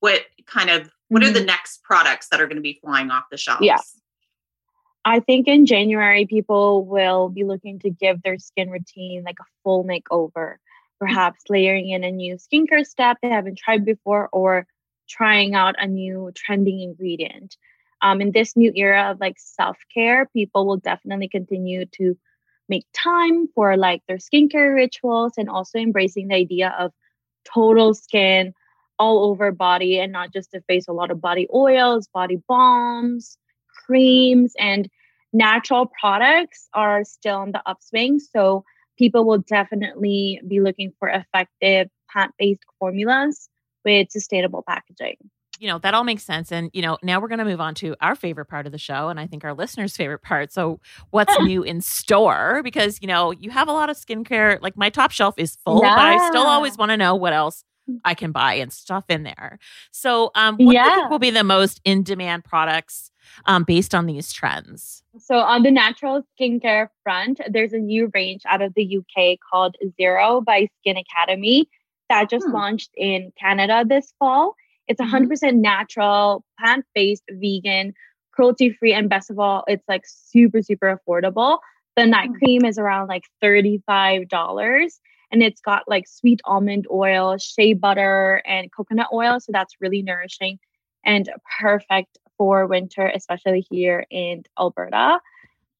what 0.00 0.26
kind 0.46 0.68
of 0.68 0.90
what 1.08 1.22
mm-hmm. 1.22 1.30
are 1.30 1.32
the 1.32 1.38
mm-hmm. 1.40 1.46
next 1.46 1.82
products 1.82 2.28
that 2.28 2.40
are 2.40 2.46
going 2.46 2.56
to 2.56 2.62
be 2.62 2.78
flying 2.82 3.10
off 3.10 3.24
the 3.30 3.38
shelves? 3.38 3.64
Yeah. 3.64 3.78
I 5.06 5.20
think 5.20 5.46
in 5.46 5.66
January, 5.66 6.26
people 6.26 6.84
will 6.84 7.28
be 7.28 7.44
looking 7.44 7.78
to 7.80 7.90
give 7.90 8.22
their 8.22 8.38
skin 8.38 8.70
routine 8.70 9.22
like 9.24 9.38
a 9.40 9.44
full 9.62 9.84
makeover 9.84 10.56
perhaps 10.98 11.44
layering 11.48 11.90
in 11.90 12.02
a 12.02 12.10
new 12.10 12.36
skincare 12.36 12.84
step 12.84 13.18
they 13.22 13.28
haven't 13.28 13.58
tried 13.58 13.84
before 13.84 14.28
or 14.32 14.66
trying 15.08 15.54
out 15.54 15.76
a 15.78 15.86
new 15.86 16.32
trending 16.34 16.80
ingredient. 16.80 17.56
Um, 18.02 18.20
in 18.20 18.32
this 18.32 18.56
new 18.56 18.72
era 18.74 19.10
of 19.10 19.20
like 19.20 19.36
self 19.38 19.76
care, 19.94 20.26
people 20.26 20.66
will 20.66 20.76
definitely 20.78 21.28
continue 21.28 21.86
to 21.92 22.16
make 22.68 22.84
time 22.92 23.46
for 23.54 23.76
like 23.76 24.02
their 24.08 24.16
skincare 24.18 24.74
rituals 24.74 25.34
and 25.38 25.48
also 25.48 25.78
embracing 25.78 26.28
the 26.28 26.34
idea 26.34 26.74
of 26.78 26.92
total 27.44 27.94
skin 27.94 28.52
all 28.98 29.30
over 29.30 29.52
body 29.52 30.00
and 30.00 30.10
not 30.10 30.32
just 30.32 30.50
the 30.50 30.62
face, 30.62 30.88
a 30.88 30.92
lot 30.92 31.10
of 31.10 31.20
body 31.20 31.46
oils, 31.54 32.08
body 32.08 32.42
balms, 32.48 33.38
creams, 33.68 34.54
and 34.58 34.88
natural 35.32 35.90
products 36.00 36.68
are 36.72 37.04
still 37.04 37.36
on 37.36 37.52
the 37.52 37.62
upswing. 37.66 38.18
So 38.18 38.64
people 38.98 39.24
will 39.24 39.38
definitely 39.38 40.40
be 40.46 40.60
looking 40.60 40.92
for 40.98 41.08
effective 41.08 41.88
plant 42.10 42.32
based 42.38 42.62
formulas 42.78 43.48
with 43.84 44.10
sustainable 44.10 44.64
packaging. 44.66 45.16
You 45.58 45.68
know, 45.68 45.78
that 45.78 45.94
all 45.94 46.04
makes 46.04 46.22
sense. 46.22 46.52
And, 46.52 46.70
you 46.74 46.82
know, 46.82 46.98
now 47.02 47.18
we're 47.18 47.28
going 47.28 47.38
to 47.38 47.44
move 47.44 47.62
on 47.62 47.74
to 47.76 47.96
our 48.02 48.14
favorite 48.14 48.44
part 48.44 48.66
of 48.66 48.72
the 48.72 48.78
show. 48.78 49.08
And 49.08 49.18
I 49.18 49.26
think 49.26 49.42
our 49.42 49.54
listeners' 49.54 49.96
favorite 49.96 50.20
part. 50.20 50.52
So, 50.52 50.80
what's 51.10 51.34
new 51.40 51.62
in 51.62 51.80
store? 51.80 52.60
Because, 52.62 52.98
you 53.00 53.08
know, 53.08 53.30
you 53.30 53.50
have 53.50 53.66
a 53.66 53.72
lot 53.72 53.88
of 53.88 53.96
skincare. 53.96 54.60
Like 54.60 54.76
my 54.76 54.90
top 54.90 55.12
shelf 55.12 55.34
is 55.38 55.56
full, 55.64 55.80
yeah. 55.82 55.94
but 55.94 56.04
I 56.04 56.28
still 56.28 56.46
always 56.46 56.76
want 56.76 56.90
to 56.90 56.98
know 56.98 57.14
what 57.14 57.32
else 57.32 57.64
I 58.04 58.14
can 58.14 58.32
buy 58.32 58.54
and 58.54 58.72
stuff 58.72 59.04
in 59.08 59.22
there. 59.22 59.58
So, 59.92 60.30
um, 60.34 60.56
what 60.56 60.74
yeah. 60.74 60.84
do 60.84 60.90
you 60.90 60.96
think 60.96 61.10
will 61.10 61.18
be 61.18 61.30
the 61.30 61.44
most 61.44 61.80
in 61.84 62.02
demand 62.02 62.44
products 62.44 63.10
um, 63.46 63.64
based 63.64 63.94
on 63.94 64.06
these 64.06 64.32
trends? 64.32 65.02
So, 65.18 65.38
on 65.38 65.62
the 65.62 65.70
natural 65.70 66.22
skincare 66.38 66.88
front, 67.02 67.40
there's 67.48 67.72
a 67.72 67.78
new 67.78 68.10
range 68.14 68.42
out 68.46 68.62
of 68.62 68.74
the 68.74 68.98
UK 68.98 69.38
called 69.50 69.76
Zero 69.96 70.40
by 70.40 70.68
Skin 70.80 70.96
Academy 70.96 71.68
that 72.08 72.30
just 72.30 72.46
hmm. 72.46 72.52
launched 72.52 72.90
in 72.96 73.32
Canada 73.38 73.84
this 73.86 74.12
fall. 74.18 74.54
It's 74.88 75.00
100% 75.00 75.28
mm-hmm. 75.28 75.60
natural, 75.60 76.44
plant 76.58 76.84
based, 76.94 77.24
vegan, 77.30 77.92
cruelty 78.32 78.70
free, 78.70 78.92
and 78.92 79.08
best 79.08 79.30
of 79.30 79.38
all, 79.38 79.64
it's 79.66 79.84
like 79.88 80.02
super, 80.06 80.62
super 80.62 81.00
affordable. 81.00 81.58
The 81.96 82.06
night 82.06 82.28
hmm. 82.28 82.34
cream 82.34 82.64
is 82.64 82.78
around 82.78 83.08
like 83.08 83.24
$35 83.42 84.28
and 85.32 85.42
it's 85.42 85.60
got 85.60 85.82
like 85.88 86.06
sweet 86.06 86.40
almond 86.44 86.86
oil, 86.90 87.36
shea 87.38 87.72
butter, 87.72 88.42
and 88.46 88.70
coconut 88.72 89.08
oil. 89.12 89.40
So 89.40 89.52
that's 89.52 89.74
really 89.80 90.02
nourishing 90.02 90.58
and 91.04 91.28
perfect 91.60 92.18
for 92.38 92.66
winter, 92.66 93.06
especially 93.06 93.66
here 93.70 94.06
in 94.10 94.44
Alberta. 94.58 95.20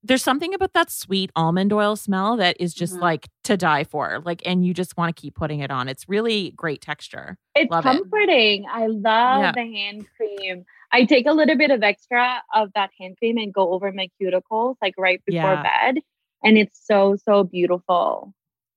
There's 0.02 0.22
something 0.22 0.54
about 0.54 0.72
that 0.74 0.90
sweet 0.90 1.32
almond 1.34 1.72
oil 1.72 1.96
smell 1.96 2.36
that 2.36 2.56
is 2.60 2.72
just 2.72 2.94
mm-hmm. 2.94 3.02
like 3.02 3.28
to 3.44 3.56
die 3.56 3.82
for. 3.82 4.22
Like, 4.24 4.40
and 4.44 4.64
you 4.64 4.72
just 4.72 4.96
want 4.96 5.14
to 5.14 5.20
keep 5.20 5.34
putting 5.34 5.60
it 5.60 5.70
on. 5.70 5.88
It's 5.88 6.08
really 6.08 6.52
great 6.52 6.80
texture. 6.80 7.36
It's 7.56 7.70
love 7.70 7.82
comforting. 7.82 8.64
It. 8.64 8.70
I 8.70 8.86
love 8.86 9.42
yeah. 9.42 9.52
the 9.52 9.62
hand 9.62 10.06
cream. 10.16 10.64
I 10.92 11.04
take 11.06 11.26
a 11.26 11.32
little 11.32 11.56
bit 11.56 11.72
of 11.72 11.82
extra 11.82 12.40
of 12.54 12.70
that 12.74 12.90
hand 12.98 13.16
cream 13.18 13.36
and 13.36 13.52
go 13.52 13.72
over 13.72 13.90
my 13.90 14.08
cuticles 14.20 14.76
like 14.80 14.94
right 14.96 15.20
before 15.26 15.54
yeah. 15.54 15.92
bed. 15.92 16.02
And 16.44 16.56
it's 16.56 16.80
so, 16.86 17.16
so 17.24 17.42
beautiful. 17.42 18.32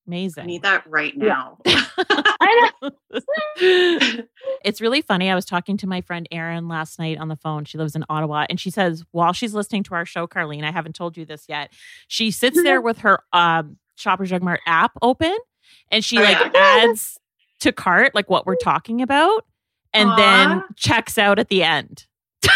Amazing. 0.07 0.43
I 0.43 0.47
need 0.47 0.63
that 0.63 0.83
right 0.87 1.15
now. 1.15 1.59
Yeah. 1.63 1.85
I 2.09 2.71
know. 2.81 2.91
it's 4.63 4.81
really 4.81 5.01
funny. 5.01 5.29
I 5.29 5.35
was 5.35 5.45
talking 5.45 5.77
to 5.77 5.87
my 5.87 6.01
friend 6.01 6.27
Erin 6.31 6.67
last 6.67 6.99
night 6.99 7.17
on 7.17 7.27
the 7.27 7.35
phone. 7.35 7.65
She 7.65 7.77
lives 7.77 7.95
in 7.95 8.03
Ottawa, 8.09 8.45
and 8.49 8.59
she 8.59 8.69
says 8.69 9.03
while 9.11 9.33
she's 9.33 9.53
listening 9.53 9.83
to 9.83 9.95
our 9.95 10.05
show, 10.05 10.27
Carlene, 10.27 10.63
I 10.63 10.71
haven't 10.71 10.95
told 10.95 11.17
you 11.17 11.25
this 11.25 11.45
yet. 11.47 11.71
She 12.07 12.31
sits 12.31 12.61
there 12.61 12.81
with 12.81 12.99
her 12.99 13.19
um, 13.33 13.77
Shoppers 13.95 14.29
Drug 14.29 14.43
Mart 14.43 14.61
app 14.65 14.91
open, 15.01 15.35
and 15.91 16.03
she 16.03 16.17
like 16.17 16.37
adds 16.55 17.19
to 17.61 17.71
cart 17.71 18.15
like 18.15 18.29
what 18.29 18.45
we're 18.45 18.55
talking 18.55 19.01
about, 19.01 19.45
and 19.93 20.09
Aww. 20.09 20.17
then 20.17 20.63
checks 20.75 21.17
out 21.17 21.39
at 21.39 21.49
the 21.49 21.63
end. 21.63 22.05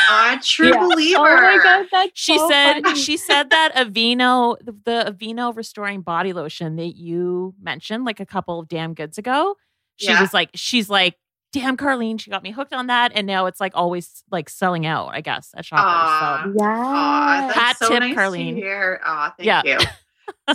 A 0.10 0.40
true 0.42 0.68
yeah. 0.74 0.80
believer. 0.80 1.20
Oh 1.20 1.42
my 1.42 1.60
god, 1.62 1.88
that's 1.92 2.12
she 2.14 2.38
so 2.38 2.50
said 2.50 2.82
funny. 2.84 3.00
she 3.00 3.18
said 3.18 3.50
that 3.50 3.74
Aveeno, 3.76 4.58
the, 4.60 4.72
the 4.72 5.12
Aveeno 5.12 5.56
restoring 5.56 6.02
body 6.02 6.34
lotion 6.34 6.78
that 6.78 6.96
you 6.96 7.54
mentioned 7.62 8.06
like 8.06 8.20
a 8.20 8.26
couple 8.26 8.60
of 8.60 8.68
damn 8.68 8.94
goods 8.94 9.18
ago. 9.18 9.56
She 9.98 10.08
yeah. 10.08 10.22
was 10.22 10.34
like, 10.34 10.50
she's 10.56 10.90
like, 10.90 11.16
damn, 11.54 11.78
Carlene, 11.78 12.20
she 12.20 12.30
got 12.30 12.44
me 12.44 12.52
hooked 12.52 12.74
on 12.74 12.88
that, 12.88 13.14
and 13.16 13.26
now 13.26 13.46
it's 13.46 13.62
like 13.62 13.72
always 13.76 14.24
like 14.32 14.50
selling 14.50 14.86
out. 14.86 15.10
I 15.14 15.22
guess 15.22 15.52
at 15.56 15.66
shoppers. 15.66 16.54
so 16.54 16.64
yeah, 16.66 17.54
hat 17.54 17.78
so 17.78 17.88
tip, 17.88 18.00
nice 18.02 18.16
Carlene. 18.16 18.56
Here, 18.56 19.00
thank 19.06 19.34
yeah. 19.40 19.62
you. 19.64 19.78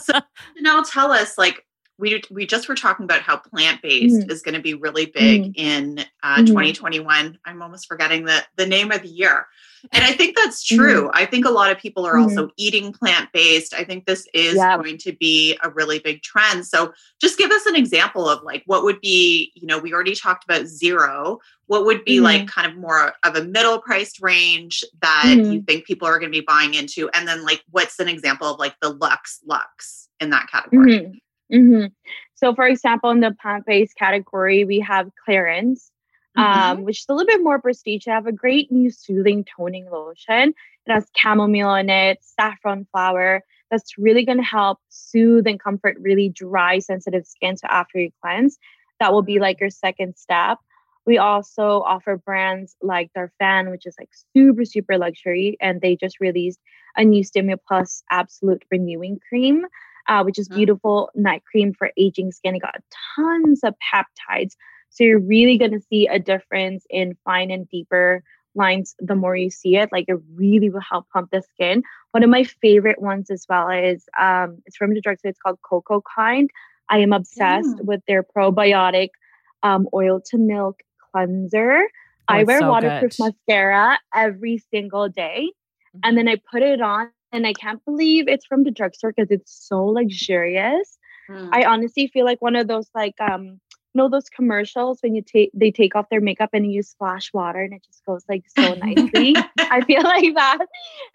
so 0.01 0.21
now 0.61 0.83
tell 0.83 1.13
us 1.13 1.39
like 1.39 1.65
we 1.99 2.23
we 2.31 2.47
just 2.47 2.69
were 2.69 2.75
talking 2.75 3.05
about 3.05 3.23
how 3.23 3.37
plant 3.39 3.81
based 3.81 4.27
mm. 4.27 4.31
is 4.31 4.43
going 4.43 4.55
to 4.55 4.61
be 4.61 4.75
really 4.75 5.07
big 5.07 5.45
mm. 5.45 5.53
in 5.57 6.05
uh, 6.23 6.39
mm. 6.39 6.47
2021. 6.47 7.39
I'm 7.45 7.63
almost 7.63 7.87
forgetting 7.87 8.25
the 8.25 8.45
the 8.57 8.67
name 8.67 8.91
of 8.91 9.03
the 9.03 9.09
year, 9.09 9.47
and 9.93 10.05
I 10.05 10.13
think 10.13 10.37
that's 10.37 10.63
true. 10.63 11.11
I 11.13 11.25
think 11.25 11.45
a 11.45 11.51
lot 11.51 11.71
of 11.71 11.79
people 11.79 12.07
are 12.07 12.19
also 12.19 12.45
mm-hmm. 12.45 12.55
eating 12.57 12.93
plant 12.93 13.31
based. 13.33 13.75
I 13.75 13.85
think 13.85 14.07
this 14.07 14.27
is 14.35 14.55
going 14.55 14.99
to 14.99 15.13
be 15.13 15.59
a 15.63 15.71
really 15.71 15.99
big 15.99 16.23
trend. 16.23 16.67
So 16.67 16.93
just 17.21 17.39
give 17.39 17.51
us 17.51 17.67
an 17.67 17.77
example 17.77 18.29
of 18.29 18.43
like 18.43 18.63
what 18.67 18.85
would 18.85 19.01
be. 19.01 19.53
You 19.55 19.67
know, 19.67 19.79
we 19.79 19.93
already 19.93 20.15
talked 20.15 20.45
about 20.45 20.67
zero. 20.67 21.39
What 21.67 21.85
would 21.85 22.05
be 22.05 22.21
like 22.21 22.43
mm-hmm. 22.43 22.61
kind 22.61 22.73
of 22.73 22.79
more 22.79 23.13
of 23.25 23.37
a 23.37 23.45
middle 23.45 23.81
priced 23.81 24.23
range 24.23 24.85
that 25.03 25.25
you 25.37 25.43
mm-hmm. 25.43 25.61
think 25.65 25.85
people 25.85 26.09
are 26.09 26.19
going 26.19 26.33
to 26.33 26.39
be 26.39 26.45
buying 26.47 26.75
into, 26.75 27.11
and 27.15 27.29
then 27.29 27.45
like 27.45 27.63
what's 27.71 27.99
an 27.99 28.09
example 28.09 28.49
of 28.49 28.59
like 28.59 28.75
the 28.81 28.91
Lux 28.91 29.41
Lux 29.45 30.09
in 30.21 30.31
that 30.31 30.49
category? 30.51 31.23
Mm-hmm. 31.53 31.87
So, 32.35 32.55
for 32.55 32.67
example, 32.67 33.11
in 33.11 33.21
the 33.21 33.35
plant 33.41 33.67
based 33.67 33.97
category, 33.97 34.65
we 34.65 34.81
have 34.81 35.11
Clarins, 35.27 35.91
um, 36.39 36.45
mm-hmm. 36.45 36.71
um, 36.71 36.85
which 36.85 37.01
is 37.01 37.07
a 37.09 37.15
little 37.15 37.27
bit 37.27 37.43
more 37.43 37.61
prestige. 37.61 38.07
I 38.09 38.13
have 38.13 38.27
a 38.27 38.33
great 38.33 38.71
new 38.71 38.91
soothing 38.91 39.45
toning 39.45 39.89
lotion. 39.91 40.55
It 40.87 40.93
has 40.93 41.07
chamomile 41.17 41.75
in 41.75 41.91
it, 41.91 42.19
saffron 42.23 42.87
flower. 42.93 43.43
That's 43.71 43.99
really 43.99 44.25
going 44.25 44.39
to 44.39 44.45
help 44.45 44.79
soothe 44.89 45.47
and 45.47 45.61
comfort 45.61 45.97
really 46.01 46.31
dry, 46.31 46.79
sensitive 46.79 47.27
skin. 47.27 47.57
So, 47.57 47.67
after 47.69 47.99
you 47.99 48.11
cleanse, 48.23 48.59
that 49.01 49.13
will 49.13 49.23
be 49.23 49.39
like 49.41 49.61
your 49.61 49.71
second 49.71 50.17
step. 50.17 50.59
We 51.05 51.19
also 51.19 51.83
offer 51.83 52.17
brands 52.17 52.77
like 52.83 53.11
Darphin, 53.17 53.71
which 53.71 53.87
is 53.87 53.97
like 53.99 54.11
super, 54.35 54.65
super 54.65 54.97
luxury. 54.97 55.57
And 55.61 55.81
they 55.81 55.97
just 55.97 56.21
released 56.21 56.61
a 56.97 57.05
new 57.05 57.25
Stimuplus 57.25 58.03
Absolute 58.11 58.63
Renewing 58.71 59.19
Cream 59.29 59.67
uh, 60.09 60.23
which 60.23 60.39
is 60.39 60.49
mm-hmm. 60.49 60.57
beautiful 60.57 61.11
night 61.15 61.43
cream 61.45 61.73
for 61.73 61.91
aging 61.97 62.33
skin. 62.33 62.57
It 62.57 62.63
got 62.63 62.83
tons 63.15 63.61
of 63.63 63.75
peptides. 63.95 64.57
So 64.91 65.05
you're 65.05 65.21
really 65.21 65.59
going 65.59 65.73
to 65.73 65.81
see 65.81 66.07
a 66.07 66.19
difference 66.19 66.85
in 66.91 67.17
fine 67.25 67.51
and 67.51 67.69
deeper 67.69 68.23
lines 68.55 68.95
the 68.99 69.15
more 69.15 69.37
you 69.37 69.51
see 69.51 69.77
it. 69.77 69.91
Like 69.93 70.07
it 70.09 70.19
really 70.35 70.71
will 70.71 70.81
help 70.81 71.07
pump 71.11 71.31
the 71.31 71.43
skin. 71.55 71.83
One 72.11 72.23
of 72.23 72.31
my 72.31 72.45
favorite 72.45 73.01
ones 73.01 73.31
as 73.31 73.47
well 73.49 73.69
is 73.71 74.09
um, 74.19 74.59
it's 74.67 74.77
from 74.77 74.95
the 74.95 75.01
drugstore. 75.01 75.31
It's 75.31 75.39
called 75.39 75.59
Coco 75.63 76.03
Kind. 76.17 76.51
I 76.89 76.99
am 76.99 77.13
obsessed 77.13 77.77
mm. 77.77 77.85
with 77.85 78.01
their 78.09 78.23
probiotic 78.23 79.11
um, 79.63 79.89
oil 79.95 80.21
to 80.31 80.39
milk 80.39 80.81
cleanser. 81.13 81.83
Oh, 82.29 82.35
I 82.35 82.45
wear 82.45 82.61
so 82.61 82.71
waterproof 82.71 83.17
good. 83.17 83.35
mascara 83.49 83.99
every 84.15 84.63
single 84.71 85.09
day. 85.09 85.51
Mm-hmm. 85.95 86.01
And 86.05 86.19
then 86.19 86.29
I 86.29 86.37
put 86.51 86.63
it 86.63 86.81
on 86.81 87.11
and 87.33 87.47
I 87.47 87.53
can't 87.53 87.85
believe 87.85 88.29
it's 88.29 88.47
from 88.47 88.65
the 88.65 88.71
drugstore 88.71 89.13
because 89.15 89.31
it's 89.31 89.53
so 89.53 89.85
luxurious. 89.85 90.99
Mm. 91.31 91.51
I 91.53 91.65
honestly 91.65 92.09
feel 92.09 92.25
like 92.25 92.41
one 92.41 92.57
of 92.57 92.69
those 92.69 92.89
like 92.95 93.21
um 93.21 93.61
know 93.99 94.09
those 94.09 94.31
commercials 94.31 95.01
when 95.03 95.15
you 95.15 95.23
take 95.23 95.51
they 95.53 95.71
take 95.71 95.95
off 95.95 96.09
their 96.09 96.21
makeup 96.21 96.51
and 96.55 96.73
you 96.73 96.83
splash 96.83 97.33
water 97.35 97.61
and 97.61 97.75
it 97.75 97.83
just 97.85 98.05
goes 98.07 98.25
like 98.29 98.45
so 98.49 98.75
nicely. 98.83 99.37
I 99.59 99.83
feel 99.83 100.03
like 100.03 100.35
that 100.35 100.59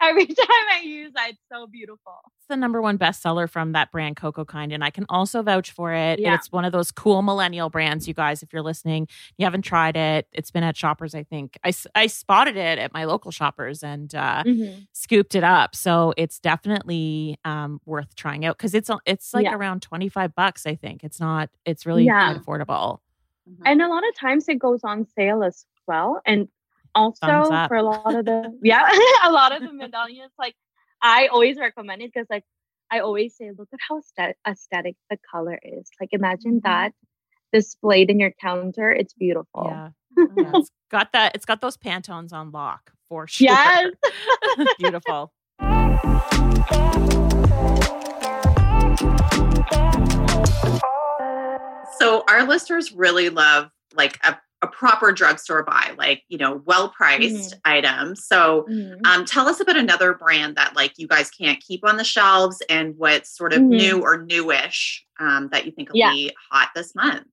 every 0.00 0.26
time 0.26 0.66
I 0.72 0.82
use 0.84 1.12
it. 1.16 1.30
It's 1.30 1.40
so 1.50 1.66
beautiful 1.66 2.14
the 2.44 2.56
number 2.56 2.80
one 2.80 2.98
bestseller 2.98 3.48
from 3.48 3.72
that 3.72 3.90
brand, 3.90 4.16
Coco 4.16 4.44
Kind, 4.44 4.72
and 4.72 4.84
I 4.84 4.90
can 4.90 5.06
also 5.08 5.42
vouch 5.42 5.70
for 5.70 5.92
it. 5.92 6.18
Yeah. 6.18 6.34
It's 6.34 6.50
one 6.52 6.64
of 6.64 6.72
those 6.72 6.90
cool 6.90 7.22
millennial 7.22 7.70
brands, 7.70 8.06
you 8.08 8.14
guys. 8.14 8.42
If 8.42 8.52
you're 8.52 8.62
listening, 8.62 9.08
you 9.36 9.44
haven't 9.44 9.62
tried 9.62 9.96
it. 9.96 10.26
It's 10.32 10.50
been 10.50 10.62
at 10.62 10.76
Shoppers, 10.76 11.14
I 11.14 11.22
think. 11.22 11.58
I, 11.64 11.72
I 11.94 12.06
spotted 12.06 12.56
it 12.56 12.78
at 12.78 12.92
my 12.92 13.04
local 13.04 13.30
Shoppers 13.30 13.82
and 13.82 14.14
uh, 14.14 14.42
mm-hmm. 14.44 14.80
scooped 14.92 15.34
it 15.34 15.44
up. 15.44 15.74
So 15.74 16.14
it's 16.16 16.38
definitely 16.38 17.38
um, 17.44 17.80
worth 17.84 18.14
trying 18.14 18.44
out 18.44 18.56
because 18.56 18.74
it's 18.74 18.90
it's 19.06 19.34
like 19.34 19.44
yeah. 19.44 19.54
around 19.54 19.82
twenty 19.82 20.08
five 20.08 20.34
bucks. 20.34 20.66
I 20.66 20.74
think 20.74 21.04
it's 21.04 21.20
not. 21.20 21.50
It's 21.64 21.86
really 21.86 22.04
yeah. 22.04 22.34
affordable. 22.34 22.98
Mm-hmm. 23.48 23.62
And 23.66 23.82
a 23.82 23.88
lot 23.88 24.06
of 24.08 24.14
times 24.16 24.48
it 24.48 24.58
goes 24.58 24.80
on 24.84 25.06
sale 25.16 25.42
as 25.42 25.66
well. 25.86 26.20
And 26.24 26.48
also 26.94 27.66
for 27.68 27.76
a 27.76 27.82
lot 27.82 28.14
of 28.14 28.24
the 28.24 28.56
yeah, 28.62 28.88
a 29.24 29.30
lot 29.30 29.52
of 29.54 29.62
the 29.62 29.72
medallions, 29.72 30.32
like 30.38 30.54
I 31.06 31.26
always 31.26 31.58
recommend 31.58 32.00
it 32.00 32.10
because 32.14 32.26
like 32.30 32.44
I 32.90 33.00
always 33.00 33.36
say, 33.36 33.50
look 33.56 33.68
at 33.74 33.78
how 33.86 34.00
aesthetic 34.48 34.96
the 35.10 35.18
color 35.30 35.60
is. 35.62 35.90
Like 36.00 36.08
imagine 36.12 36.62
mm-hmm. 36.62 36.70
that 36.70 36.92
displayed 37.52 38.08
in 38.08 38.18
your 38.18 38.30
counter. 38.40 38.90
It's 38.90 39.12
beautiful. 39.12 39.66
Yeah. 39.66 39.88
yeah. 40.16 40.52
it's 40.54 40.70
got 40.90 41.12
that. 41.12 41.34
It's 41.34 41.44
got 41.44 41.60
those 41.60 41.76
Pantones 41.76 42.32
on 42.32 42.52
lock 42.52 42.92
for 43.06 43.26
sure. 43.26 43.48
Yes. 43.48 43.92
beautiful. 44.78 45.30
So 51.98 52.24
our 52.28 52.44
listeners 52.44 52.92
really 52.92 53.28
love 53.28 53.70
like 53.94 54.18
a, 54.24 54.38
a 54.64 54.66
proper 54.66 55.12
drugstore 55.12 55.62
buy, 55.62 55.92
like 55.98 56.22
you 56.28 56.38
know, 56.38 56.62
well 56.64 56.88
priced 56.88 57.52
mm-hmm. 57.52 57.58
items. 57.64 58.26
So 58.26 58.66
mm-hmm. 58.68 59.04
um, 59.04 59.24
tell 59.24 59.46
us 59.46 59.60
about 59.60 59.76
another 59.76 60.14
brand 60.14 60.56
that 60.56 60.74
like 60.74 60.94
you 60.96 61.06
guys 61.06 61.30
can't 61.30 61.60
keep 61.60 61.86
on 61.86 61.98
the 61.98 62.04
shelves 62.04 62.62
and 62.68 62.94
what's 62.96 63.36
sort 63.36 63.52
of 63.52 63.60
mm-hmm. 63.60 63.68
new 63.68 64.02
or 64.02 64.22
newish 64.22 65.04
um, 65.20 65.50
that 65.52 65.66
you 65.66 65.72
think 65.72 65.90
will 65.90 65.98
yeah. 65.98 66.12
be 66.12 66.32
hot 66.50 66.70
this 66.74 66.94
month. 66.94 67.26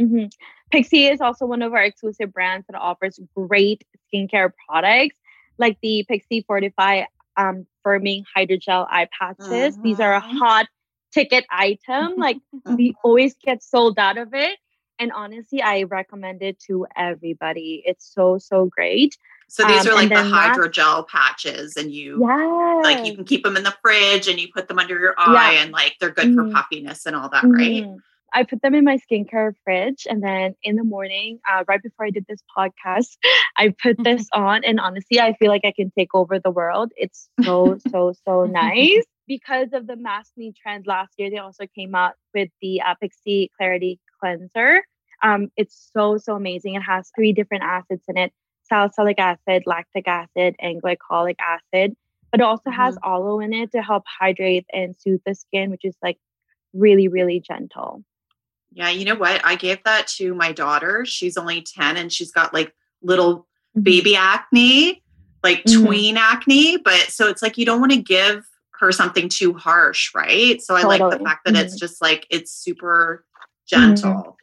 Mm-hmm. 0.00 0.26
Pixi 0.74 1.12
is 1.12 1.20
also 1.20 1.46
one 1.46 1.62
of 1.62 1.72
our 1.72 1.82
exclusive 1.82 2.32
brands 2.32 2.66
that 2.68 2.78
offers 2.78 3.20
great 3.36 3.84
skincare 4.12 4.50
products, 4.68 5.16
like 5.58 5.78
the 5.82 6.04
Pixi 6.10 6.44
Fortify 6.46 7.04
um, 7.36 7.66
firming 7.86 8.24
hydrogel 8.36 8.86
eye 8.90 9.08
patches. 9.16 9.78
These 9.82 10.00
are 10.00 10.14
a 10.14 10.20
hot 10.20 10.66
ticket 11.12 11.44
item. 11.50 12.14
Like 12.16 12.38
we 12.76 12.94
always 13.04 13.34
get 13.44 13.62
sold 13.62 13.98
out 13.98 14.18
of 14.18 14.34
it. 14.34 14.58
And 15.00 15.10
honestly, 15.12 15.62
I 15.62 15.84
recommend 15.84 16.42
it 16.42 16.60
to 16.66 16.86
everybody. 16.94 17.82
It's 17.86 18.12
so, 18.14 18.36
so 18.36 18.66
great. 18.66 19.16
So 19.48 19.66
these 19.66 19.86
um, 19.86 19.92
are 19.92 19.96
like 19.96 20.10
the 20.10 20.14
hydrogel 20.14 21.08
patches, 21.08 21.76
and 21.76 21.90
you 21.90 22.20
yes. 22.20 22.84
like 22.84 23.04
you 23.04 23.16
can 23.16 23.24
keep 23.24 23.42
them 23.42 23.56
in 23.56 23.64
the 23.64 23.74
fridge 23.82 24.28
and 24.28 24.38
you 24.38 24.46
put 24.54 24.68
them 24.68 24.78
under 24.78 24.96
your 24.96 25.14
eye, 25.18 25.54
yeah. 25.54 25.62
and 25.62 25.72
like 25.72 25.96
they're 25.98 26.10
good 26.10 26.26
mm-hmm. 26.26 26.50
for 26.50 26.54
puffiness 26.54 27.04
and 27.04 27.16
all 27.16 27.28
that, 27.30 27.42
mm-hmm. 27.42 27.52
right? 27.52 27.96
I 28.32 28.44
put 28.44 28.62
them 28.62 28.76
in 28.76 28.84
my 28.84 28.98
skincare 28.98 29.54
fridge, 29.64 30.06
and 30.08 30.22
then 30.22 30.54
in 30.62 30.76
the 30.76 30.84
morning, 30.84 31.40
uh, 31.50 31.64
right 31.66 31.82
before 31.82 32.06
I 32.06 32.10
did 32.10 32.26
this 32.28 32.38
podcast, 32.56 33.16
I 33.56 33.74
put 33.82 33.96
this 34.04 34.28
on, 34.32 34.64
and 34.64 34.78
honestly, 34.78 35.18
I 35.18 35.32
feel 35.32 35.48
like 35.48 35.64
I 35.64 35.72
can 35.72 35.90
take 35.98 36.14
over 36.14 36.38
the 36.38 36.52
world. 36.52 36.92
It's 36.96 37.28
so 37.42 37.78
so 37.90 38.12
so 38.24 38.44
nice 38.44 39.04
because 39.26 39.70
of 39.72 39.88
the 39.88 39.94
maskne 39.94 40.54
trend 40.54 40.86
last 40.86 41.14
year, 41.16 41.28
they 41.28 41.38
also 41.38 41.64
came 41.74 41.96
out 41.96 42.12
with 42.34 42.50
the 42.62 42.82
uh, 42.82 42.94
Clarity 43.56 43.98
Cleanser. 44.20 44.82
Um, 45.22 45.50
it's 45.56 45.90
so, 45.94 46.18
so 46.18 46.34
amazing. 46.34 46.74
It 46.74 46.82
has 46.82 47.10
three 47.14 47.32
different 47.32 47.64
acids 47.64 48.04
in 48.08 48.16
it 48.16 48.32
salicylic 48.70 49.18
acid, 49.18 49.64
lactic 49.66 50.06
acid, 50.06 50.54
and 50.60 50.80
glycolic 50.82 51.36
acid. 51.40 51.96
But 52.30 52.40
it 52.40 52.44
also 52.44 52.70
has 52.70 52.94
mm-hmm. 52.94 53.10
aloe 53.10 53.40
in 53.40 53.52
it 53.52 53.72
to 53.72 53.82
help 53.82 54.04
hydrate 54.06 54.66
and 54.72 54.94
soothe 54.96 55.20
the 55.26 55.34
skin, 55.34 55.70
which 55.70 55.84
is 55.84 55.96
like 56.02 56.18
really, 56.72 57.08
really 57.08 57.40
gentle. 57.40 58.04
Yeah, 58.72 58.90
you 58.90 59.04
know 59.04 59.16
what? 59.16 59.40
I 59.44 59.56
gave 59.56 59.82
that 59.84 60.06
to 60.18 60.34
my 60.34 60.52
daughter. 60.52 61.04
She's 61.04 61.36
only 61.36 61.62
10 61.62 61.96
and 61.96 62.12
she's 62.12 62.30
got 62.30 62.54
like 62.54 62.72
little 63.02 63.38
mm-hmm. 63.38 63.82
baby 63.82 64.14
acne, 64.14 65.02
like 65.42 65.64
mm-hmm. 65.64 65.84
tween 65.84 66.16
acne. 66.16 66.76
But 66.78 67.10
so 67.10 67.28
it's 67.28 67.42
like 67.42 67.58
you 67.58 67.66
don't 67.66 67.80
want 67.80 67.92
to 67.92 68.00
give 68.00 68.46
her 68.78 68.92
something 68.92 69.28
too 69.28 69.52
harsh, 69.54 70.14
right? 70.14 70.62
So 70.62 70.76
totally. 70.76 71.00
I 71.00 71.04
like 71.04 71.18
the 71.18 71.24
fact 71.24 71.44
that 71.44 71.54
mm-hmm. 71.54 71.64
it's 71.64 71.76
just 71.76 72.00
like 72.00 72.26
it's 72.30 72.52
super 72.52 73.24
gentle. 73.70 74.36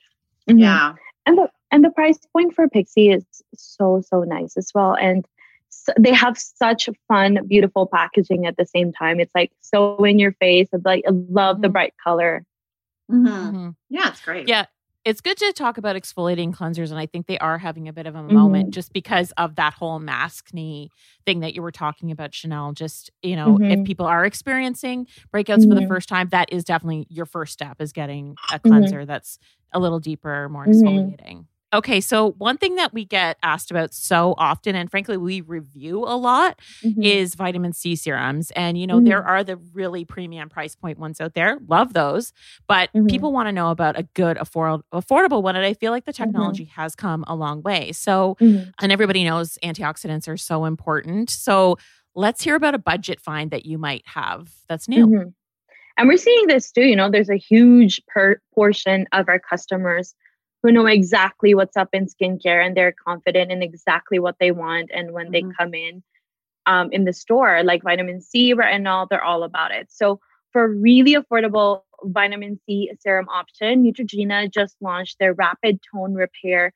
Mm-hmm. 0.49 0.59
Yeah. 0.59 0.93
And 1.25 1.37
the 1.37 1.49
and 1.71 1.83
the 1.83 1.89
price 1.89 2.19
point 2.33 2.55
for 2.55 2.67
Pixi 2.67 3.15
is 3.15 3.25
so 3.55 4.01
so 4.07 4.23
nice 4.23 4.55
as 4.57 4.71
well 4.73 4.95
and 4.95 5.25
so 5.69 5.93
they 5.99 6.13
have 6.13 6.37
such 6.37 6.89
fun 7.07 7.39
beautiful 7.47 7.87
packaging 7.87 8.45
at 8.45 8.57
the 8.57 8.65
same 8.65 8.91
time. 8.91 9.19
It's 9.19 9.33
like 9.35 9.51
so 9.61 10.03
in 10.03 10.19
your 10.19 10.33
face. 10.33 10.69
It's 10.71 10.85
like 10.85 11.03
I 11.07 11.11
love 11.11 11.55
mm-hmm. 11.55 11.61
the 11.61 11.69
bright 11.69 11.93
color. 12.03 12.45
Mm-hmm. 13.11 13.27
mm-hmm. 13.27 13.69
Yeah, 13.89 14.09
it's 14.09 14.21
great. 14.21 14.47
Yeah, 14.47 14.65
it's 15.07 15.21
good 15.21 15.37
to 15.37 15.53
talk 15.53 15.77
about 15.77 15.95
exfoliating 15.95 16.53
cleansers 16.53 16.89
and 16.91 16.99
i 16.99 17.05
think 17.05 17.27
they 17.27 17.37
are 17.37 17.57
having 17.57 17.87
a 17.87 17.93
bit 17.93 18.05
of 18.07 18.15
a 18.15 18.23
moment 18.23 18.65
mm-hmm. 18.65 18.71
just 18.71 18.91
because 18.91 19.31
of 19.37 19.55
that 19.55 19.73
whole 19.73 20.01
maskne 20.01 20.89
thing 21.25 21.39
that 21.39 21.53
you 21.53 21.61
were 21.61 21.71
talking 21.71 22.11
about 22.11 22.35
chanel 22.35 22.73
just 22.73 23.09
you 23.21 23.35
know 23.35 23.57
mm-hmm. 23.57 23.71
if 23.71 23.83
people 23.85 24.05
are 24.05 24.25
experiencing 24.25 25.07
breakouts 25.33 25.59
mm-hmm. 25.59 25.69
for 25.69 25.75
the 25.75 25.81
mm-hmm. 25.81 25.87
first 25.87 26.09
time 26.09 26.27
that 26.29 26.51
is 26.51 26.65
definitely 26.65 27.07
your 27.09 27.25
first 27.25 27.53
step 27.53 27.81
is 27.81 27.93
getting 27.93 28.35
a 28.51 28.59
mm-hmm. 28.59 28.69
cleanser 28.69 29.05
that's 29.05 29.39
a 29.71 29.79
little 29.79 29.99
deeper 29.99 30.49
more 30.49 30.65
mm-hmm. 30.65 30.85
exfoliating 30.85 31.45
Okay, 31.73 31.99
so 31.99 32.31
one 32.31 32.57
thing 32.57 32.75
that 32.75 32.93
we 32.93 33.03
get 33.03 33.37
asked 33.43 33.71
about 33.71 33.93
so 33.93 34.35
often, 34.37 34.73
and 34.73 34.89
frankly, 34.89 35.17
we 35.17 35.41
review 35.41 35.99
a 35.99 36.15
lot, 36.15 36.59
mm-hmm. 36.81 37.03
is 37.03 37.35
vitamin 37.35 37.73
C 37.73 37.97
serums. 37.97 38.51
And, 38.51 38.77
you 38.77 38.87
know, 38.87 38.97
mm-hmm. 38.97 39.07
there 39.09 39.23
are 39.23 39.43
the 39.43 39.57
really 39.57 40.05
premium 40.05 40.47
price 40.47 40.75
point 40.75 40.97
ones 40.97 41.19
out 41.19 41.33
there. 41.33 41.59
Love 41.67 41.93
those. 41.93 42.31
But 42.67 42.89
mm-hmm. 42.93 43.07
people 43.07 43.33
want 43.33 43.47
to 43.47 43.51
know 43.51 43.69
about 43.69 43.99
a 43.99 44.03
good, 44.13 44.37
afford- 44.37 44.81
affordable 44.93 45.43
one. 45.43 45.57
And 45.57 45.65
I 45.65 45.73
feel 45.73 45.91
like 45.91 46.05
the 46.05 46.13
mm-hmm. 46.13 46.23
technology 46.23 46.65
has 46.75 46.95
come 46.95 47.25
a 47.27 47.35
long 47.35 47.61
way. 47.63 47.91
So, 47.91 48.37
mm-hmm. 48.39 48.69
and 48.81 48.91
everybody 48.91 49.25
knows 49.25 49.57
antioxidants 49.61 50.29
are 50.29 50.37
so 50.37 50.63
important. 50.63 51.29
So, 51.29 51.77
let's 52.15 52.43
hear 52.43 52.55
about 52.55 52.73
a 52.73 52.79
budget 52.79 53.21
find 53.21 53.51
that 53.51 53.65
you 53.65 53.77
might 53.77 54.03
have 54.07 54.49
that's 54.67 54.87
new. 54.87 55.05
Mm-hmm. 55.05 55.29
And 55.97 56.07
we're 56.07 56.17
seeing 56.17 56.47
this 56.47 56.71
too. 56.71 56.83
You 56.83 56.95
know, 56.95 57.11
there's 57.11 57.29
a 57.29 57.37
huge 57.37 58.01
per- 58.07 58.39
portion 58.55 59.05
of 59.11 59.29
our 59.29 59.39
customers 59.39 60.15
who 60.63 60.71
know 60.71 60.85
exactly 60.85 61.53
what's 61.53 61.77
up 61.77 61.89
in 61.93 62.07
skincare 62.07 62.65
and 62.65 62.75
they're 62.75 62.95
confident 63.05 63.51
in 63.51 63.61
exactly 63.61 64.19
what 64.19 64.35
they 64.39 64.51
want. 64.51 64.91
And 64.93 65.11
when 65.11 65.31
mm-hmm. 65.31 65.49
they 65.49 65.55
come 65.57 65.73
in 65.73 66.03
um, 66.65 66.91
in 66.91 67.05
the 67.05 67.13
store, 67.13 67.63
like 67.63 67.83
vitamin 67.83 68.21
C, 68.21 68.53
retinol, 68.53 69.07
they're 69.09 69.23
all 69.23 69.43
about 69.43 69.71
it. 69.71 69.87
So 69.91 70.19
for 70.51 70.67
really 70.67 71.15
affordable 71.15 71.81
vitamin 72.03 72.59
C 72.65 72.91
serum 72.99 73.29
option, 73.29 73.83
Neutrogena 73.83 74.51
just 74.51 74.75
launched 74.81 75.17
their 75.19 75.33
Rapid 75.33 75.79
Tone 75.93 76.13
Repair 76.13 76.73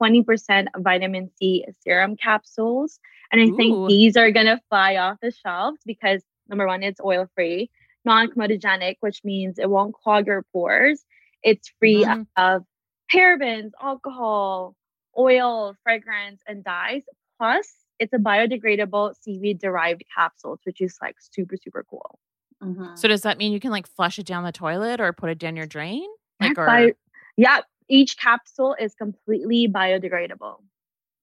20% 0.00 0.66
vitamin 0.78 1.30
C 1.36 1.64
serum 1.80 2.16
capsules. 2.16 2.98
And 3.32 3.40
I 3.40 3.46
Ooh. 3.46 3.56
think 3.56 3.88
these 3.88 4.16
are 4.16 4.30
going 4.30 4.46
to 4.46 4.60
fly 4.68 4.96
off 4.96 5.18
the 5.20 5.32
shelves 5.32 5.78
because 5.84 6.22
number 6.48 6.66
one, 6.66 6.82
it's 6.82 7.00
oil 7.00 7.28
free, 7.34 7.70
non 8.04 8.28
comedogenic, 8.28 8.96
which 9.00 9.22
means 9.24 9.58
it 9.58 9.68
won't 9.68 9.94
clog 9.94 10.26
your 10.26 10.44
pores. 10.52 11.04
It's 11.42 11.72
free 11.78 12.04
mm-hmm. 12.04 12.22
of 12.36 12.64
parabens, 13.12 13.72
alcohol, 13.82 14.74
oil, 15.18 15.76
fragrance, 15.82 16.42
and 16.46 16.64
dyes. 16.64 17.02
Plus, 17.38 17.74
it's 17.98 18.12
a 18.12 18.18
biodegradable 18.18 19.14
seaweed 19.20 19.60
derived 19.60 20.04
capsules, 20.14 20.60
which 20.64 20.80
is 20.80 20.96
like 21.00 21.16
super, 21.18 21.56
super 21.56 21.84
cool. 21.88 22.18
Mm-hmm. 22.62 22.96
So, 22.96 23.08
does 23.08 23.22
that 23.22 23.38
mean 23.38 23.52
you 23.52 23.60
can 23.60 23.70
like 23.70 23.86
flush 23.86 24.18
it 24.18 24.26
down 24.26 24.44
the 24.44 24.52
toilet 24.52 25.00
or 25.00 25.12
put 25.12 25.30
it 25.30 25.38
down 25.38 25.56
your 25.56 25.66
drain? 25.66 26.08
Like, 26.40 26.58
or... 26.58 26.66
Bi- 26.66 26.94
yeah, 27.36 27.60
each 27.88 28.16
capsule 28.16 28.76
is 28.78 28.94
completely 28.94 29.68
biodegradable. 29.68 30.60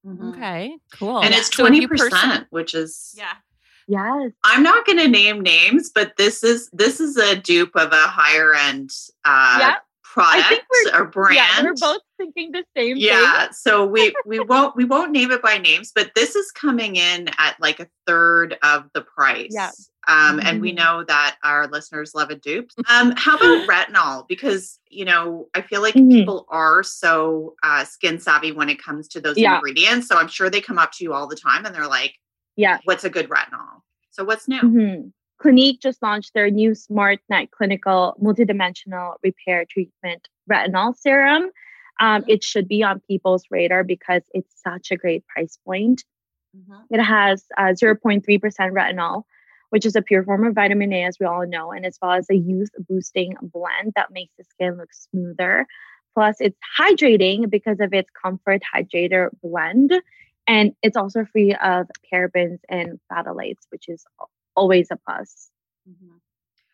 Mm-hmm. 0.05 0.29
Okay, 0.29 0.77
cool. 0.93 1.21
And 1.21 1.33
it's 1.33 1.49
20%, 1.49 2.09
so 2.09 2.45
which 2.49 2.73
is 2.73 3.13
yeah. 3.17 3.33
Yes. 3.87 4.31
I'm 4.43 4.63
not 4.63 4.85
going 4.85 4.99
to 4.99 5.07
name 5.07 5.41
names, 5.41 5.91
but 5.93 6.15
this 6.17 6.43
is 6.43 6.69
this 6.71 6.99
is 6.99 7.17
a 7.17 7.35
dupe 7.35 7.75
of 7.75 7.91
a 7.91 8.07
higher 8.07 8.53
end 8.53 8.91
uh 9.25 9.57
yep 9.59 9.83
product 10.11 10.61
or 10.93 11.05
brand. 11.05 11.35
Yeah, 11.35 11.63
we're 11.63 11.73
both 11.73 12.01
thinking 12.17 12.51
the 12.51 12.63
same 12.75 12.95
thing. 12.95 12.97
yeah, 12.97 13.43
thing. 13.43 13.53
so 13.53 13.85
we 13.85 14.13
we 14.25 14.39
won't 14.39 14.75
we 14.75 14.83
won't 14.83 15.11
name 15.11 15.31
it 15.31 15.41
by 15.41 15.57
names, 15.57 15.91
but 15.93 16.11
this 16.15 16.35
is 16.35 16.51
coming 16.51 16.97
in 16.97 17.29
at 17.37 17.55
like 17.59 17.79
a 17.79 17.87
third 18.05 18.57
of 18.63 18.89
the 18.93 19.01
price. 19.01 19.51
Yeah. 19.51 19.71
Um, 20.07 20.39
mm-hmm. 20.39 20.47
and 20.47 20.61
we 20.61 20.69
mm-hmm. 20.69 20.77
know 20.77 21.03
that 21.05 21.37
our 21.43 21.67
listeners 21.67 22.15
love 22.15 22.31
a 22.31 22.35
dupe. 22.35 22.71
Um, 22.89 23.13
how 23.15 23.37
about 23.37 23.69
retinol? 23.69 24.27
Because 24.27 24.79
you 24.89 25.05
know, 25.05 25.47
I 25.55 25.61
feel 25.61 25.81
like 25.81 25.93
mm-hmm. 25.93 26.09
people 26.09 26.45
are 26.49 26.83
so 26.83 27.55
uh, 27.63 27.85
skin 27.85 28.19
savvy 28.19 28.51
when 28.51 28.69
it 28.69 28.83
comes 28.83 29.07
to 29.09 29.21
those 29.21 29.37
yeah. 29.37 29.55
ingredients. 29.55 30.07
So 30.07 30.17
I'm 30.17 30.27
sure 30.27 30.49
they 30.49 30.61
come 30.61 30.77
up 30.77 30.91
to 30.93 31.03
you 31.03 31.13
all 31.13 31.27
the 31.27 31.35
time 31.35 31.65
and 31.65 31.73
they're 31.73 31.87
like, 31.87 32.15
"Yeah, 32.55 32.79
what's 32.83 33.05
a 33.05 33.09
good 33.09 33.29
retinol?" 33.29 33.81
So 34.09 34.25
what's 34.25 34.47
new? 34.47 34.61
Mm-hmm. 34.61 35.07
Clinique 35.41 35.81
just 35.81 36.03
launched 36.03 36.35
their 36.35 36.51
new 36.51 36.71
SmartNet 36.71 37.49
Clinical 37.49 38.15
Multidimensional 38.21 39.15
Repair 39.23 39.65
Treatment 39.65 40.27
Retinol 40.49 40.95
Serum. 40.95 41.49
Um, 41.99 42.23
it 42.27 42.43
should 42.43 42.67
be 42.67 42.83
on 42.83 43.01
people's 43.07 43.45
radar 43.49 43.83
because 43.83 44.21
it's 44.35 44.61
such 44.61 44.91
a 44.91 44.97
great 44.97 45.25
price 45.25 45.57
point. 45.65 46.03
Mm-hmm. 46.55 46.93
It 46.93 47.01
has 47.01 47.43
uh, 47.57 47.73
0.3% 47.73 48.23
retinol, 48.23 49.23
which 49.71 49.83
is 49.85 49.95
a 49.95 50.03
pure 50.03 50.23
form 50.23 50.45
of 50.45 50.53
vitamin 50.53 50.93
A, 50.93 51.05
as 51.05 51.17
we 51.19 51.25
all 51.25 51.47
know, 51.47 51.71
and 51.71 51.87
as 51.87 51.97
well 51.99 52.11
as 52.11 52.29
a 52.29 52.35
youth 52.35 52.69
boosting 52.87 53.35
blend 53.41 53.93
that 53.95 54.11
makes 54.11 54.33
the 54.37 54.43
skin 54.43 54.77
look 54.77 54.93
smoother. 54.93 55.65
Plus, 56.13 56.35
it's 56.39 56.59
hydrating 56.79 57.49
because 57.49 57.79
of 57.79 57.93
its 57.93 58.09
comfort 58.21 58.61
hydrator 58.75 59.29
blend. 59.41 59.91
And 60.45 60.73
it's 60.83 60.97
also 60.97 61.25
free 61.25 61.55
of 61.55 61.87
parabens 62.13 62.59
and 62.69 62.99
phthalates, 63.11 63.65
which 63.69 63.87
is 63.87 64.05
always 64.55 64.89
a 64.91 64.97
plus. 64.97 65.49
Mm-hmm. 65.89 66.15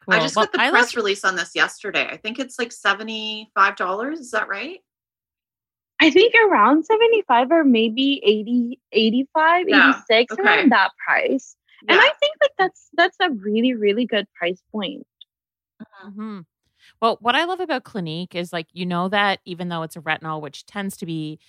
Cool. 0.05 0.13
I 0.13 0.19
just 0.19 0.35
well, 0.35 0.45
got 0.45 0.53
the 0.53 0.61
I 0.61 0.69
press 0.69 0.95
release 0.95 1.23
on 1.25 1.35
this 1.35 1.51
yesterday. 1.55 2.07
I 2.09 2.17
think 2.17 2.39
it's 2.39 2.57
like 2.57 2.69
$75. 2.69 4.13
Is 4.13 4.31
that 4.31 4.47
right? 4.47 4.79
I 5.99 6.11
think 6.11 6.33
around 6.47 6.85
75 6.85 7.51
or 7.51 7.63
maybe 7.63 8.21
80, 8.23 8.79
85, 8.91 9.65
yeah. 9.67 9.89
86, 10.09 10.33
okay. 10.33 10.41
around 10.41 10.71
that 10.71 10.91
price. 11.05 11.55
Yeah. 11.83 11.93
And 11.93 12.01
I 12.01 12.11
think 12.19 12.35
like 12.41 12.51
that's 12.57 12.89
that's 12.93 13.17
a 13.21 13.31
really, 13.31 13.73
really 13.73 14.05
good 14.05 14.25
price 14.33 14.61
point. 14.71 15.05
Mm-hmm. 16.05 16.39
Well, 17.01 17.17
what 17.21 17.35
I 17.35 17.45
love 17.45 17.59
about 17.59 17.83
Clinique 17.83 18.35
is 18.35 18.53
like 18.53 18.67
you 18.73 18.85
know 18.85 19.09
that 19.09 19.39
even 19.45 19.69
though 19.69 19.83
it's 19.83 19.95
a 19.95 20.01
retinol, 20.01 20.41
which 20.41 20.65
tends 20.65 20.97
to 20.97 21.05
be 21.05 21.39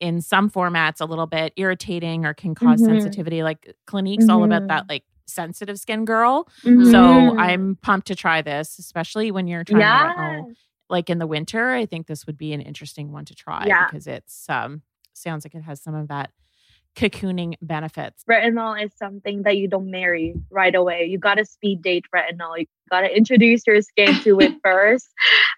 in 0.00 0.20
some 0.20 0.50
formats 0.50 1.00
a 1.00 1.04
little 1.04 1.26
bit 1.26 1.52
irritating 1.56 2.24
or 2.24 2.34
can 2.34 2.54
because 2.54 2.80
mm-hmm. 2.80 2.98
sensitivity, 2.98 3.42
like 3.42 3.74
Clinique's 3.86 4.24
mm-hmm. 4.24 4.36
all 4.36 4.44
about 4.44 4.66
that 4.68 4.82
mm-hmm. 4.82 4.92
like 4.92 5.04
sensitive 5.28 5.78
skin 5.78 6.04
girl. 6.04 6.48
Mm-hmm. 6.64 6.90
So 6.90 7.38
I'm 7.38 7.76
pumped 7.76 8.08
to 8.08 8.14
try 8.14 8.42
this, 8.42 8.78
especially 8.78 9.30
when 9.30 9.46
you're 9.46 9.64
trying 9.64 9.80
retinol 9.80 10.54
like 10.90 11.10
in 11.10 11.18
the 11.18 11.26
winter. 11.26 11.70
I 11.70 11.86
think 11.86 12.06
this 12.06 12.26
would 12.26 12.38
be 12.38 12.52
an 12.52 12.60
interesting 12.60 13.12
one 13.12 13.24
to 13.26 13.34
try 13.34 13.64
yeah. 13.66 13.86
because 13.86 14.06
it's 14.06 14.48
um 14.48 14.82
sounds 15.12 15.44
like 15.44 15.54
it 15.54 15.62
has 15.62 15.80
some 15.80 15.94
of 15.94 16.08
that 16.08 16.30
cocooning 16.96 17.54
benefits. 17.62 18.24
Retinol 18.28 18.82
is 18.84 18.90
something 18.96 19.42
that 19.42 19.56
you 19.56 19.68
don't 19.68 19.90
marry 19.90 20.34
right 20.50 20.74
away. 20.74 21.04
You 21.04 21.18
got 21.18 21.34
to 21.34 21.44
speed 21.44 21.82
date 21.82 22.06
retinol. 22.14 22.58
You 22.58 22.66
got 22.90 23.02
to 23.02 23.16
introduce 23.16 23.66
your 23.66 23.80
skin 23.82 24.14
to 24.22 24.40
it 24.40 24.54
first. 24.64 25.08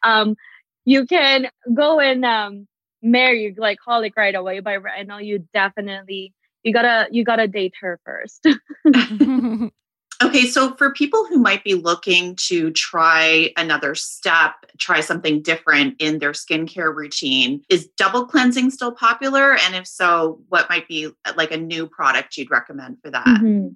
Um, 0.03 0.37
you 0.85 1.07
can 1.07 1.49
go 1.73 2.01
and 2.01 2.25
um, 2.25 2.67
marry 3.03 3.55
glycolic 3.55 4.13
right 4.17 4.35
away 4.35 4.61
by 4.61 4.77
retinol. 4.77 5.25
You 5.25 5.47
definitely 5.55 6.35
you 6.63 6.73
gotta 6.73 7.09
you 7.11 7.25
gotta 7.25 7.49
date 7.49 7.75
her 7.81 8.01
first. 8.05 8.47
Okay, 10.23 10.47
so 10.47 10.75
for 10.75 10.93
people 10.93 11.25
who 11.25 11.39
might 11.39 11.65
be 11.65 11.73
looking 11.75 12.37
to 12.37 12.71
try 12.73 13.53
another 13.57 13.95
step, 13.95 14.53
try 14.77 15.01
something 15.01 15.41
different 15.41 15.97
in 15.99 16.19
their 16.19 16.33
skincare 16.33 16.95
routine, 16.95 17.63
is 17.71 17.89
double 17.97 18.27
cleansing 18.27 18.71
still 18.71 18.93
popular? 18.93 19.57
And 19.57 19.75
if 19.75 19.87
so, 19.87 20.43
what 20.51 20.69
might 20.69 20.87
be 20.87 21.09
like 21.37 21.53
a 21.53 21.57
new 21.57 21.87
product 21.87 22.37
you'd 22.37 22.51
recommend 22.51 22.99
for 23.03 23.11
that? 23.11 23.25
Mm-hmm. 23.25 23.69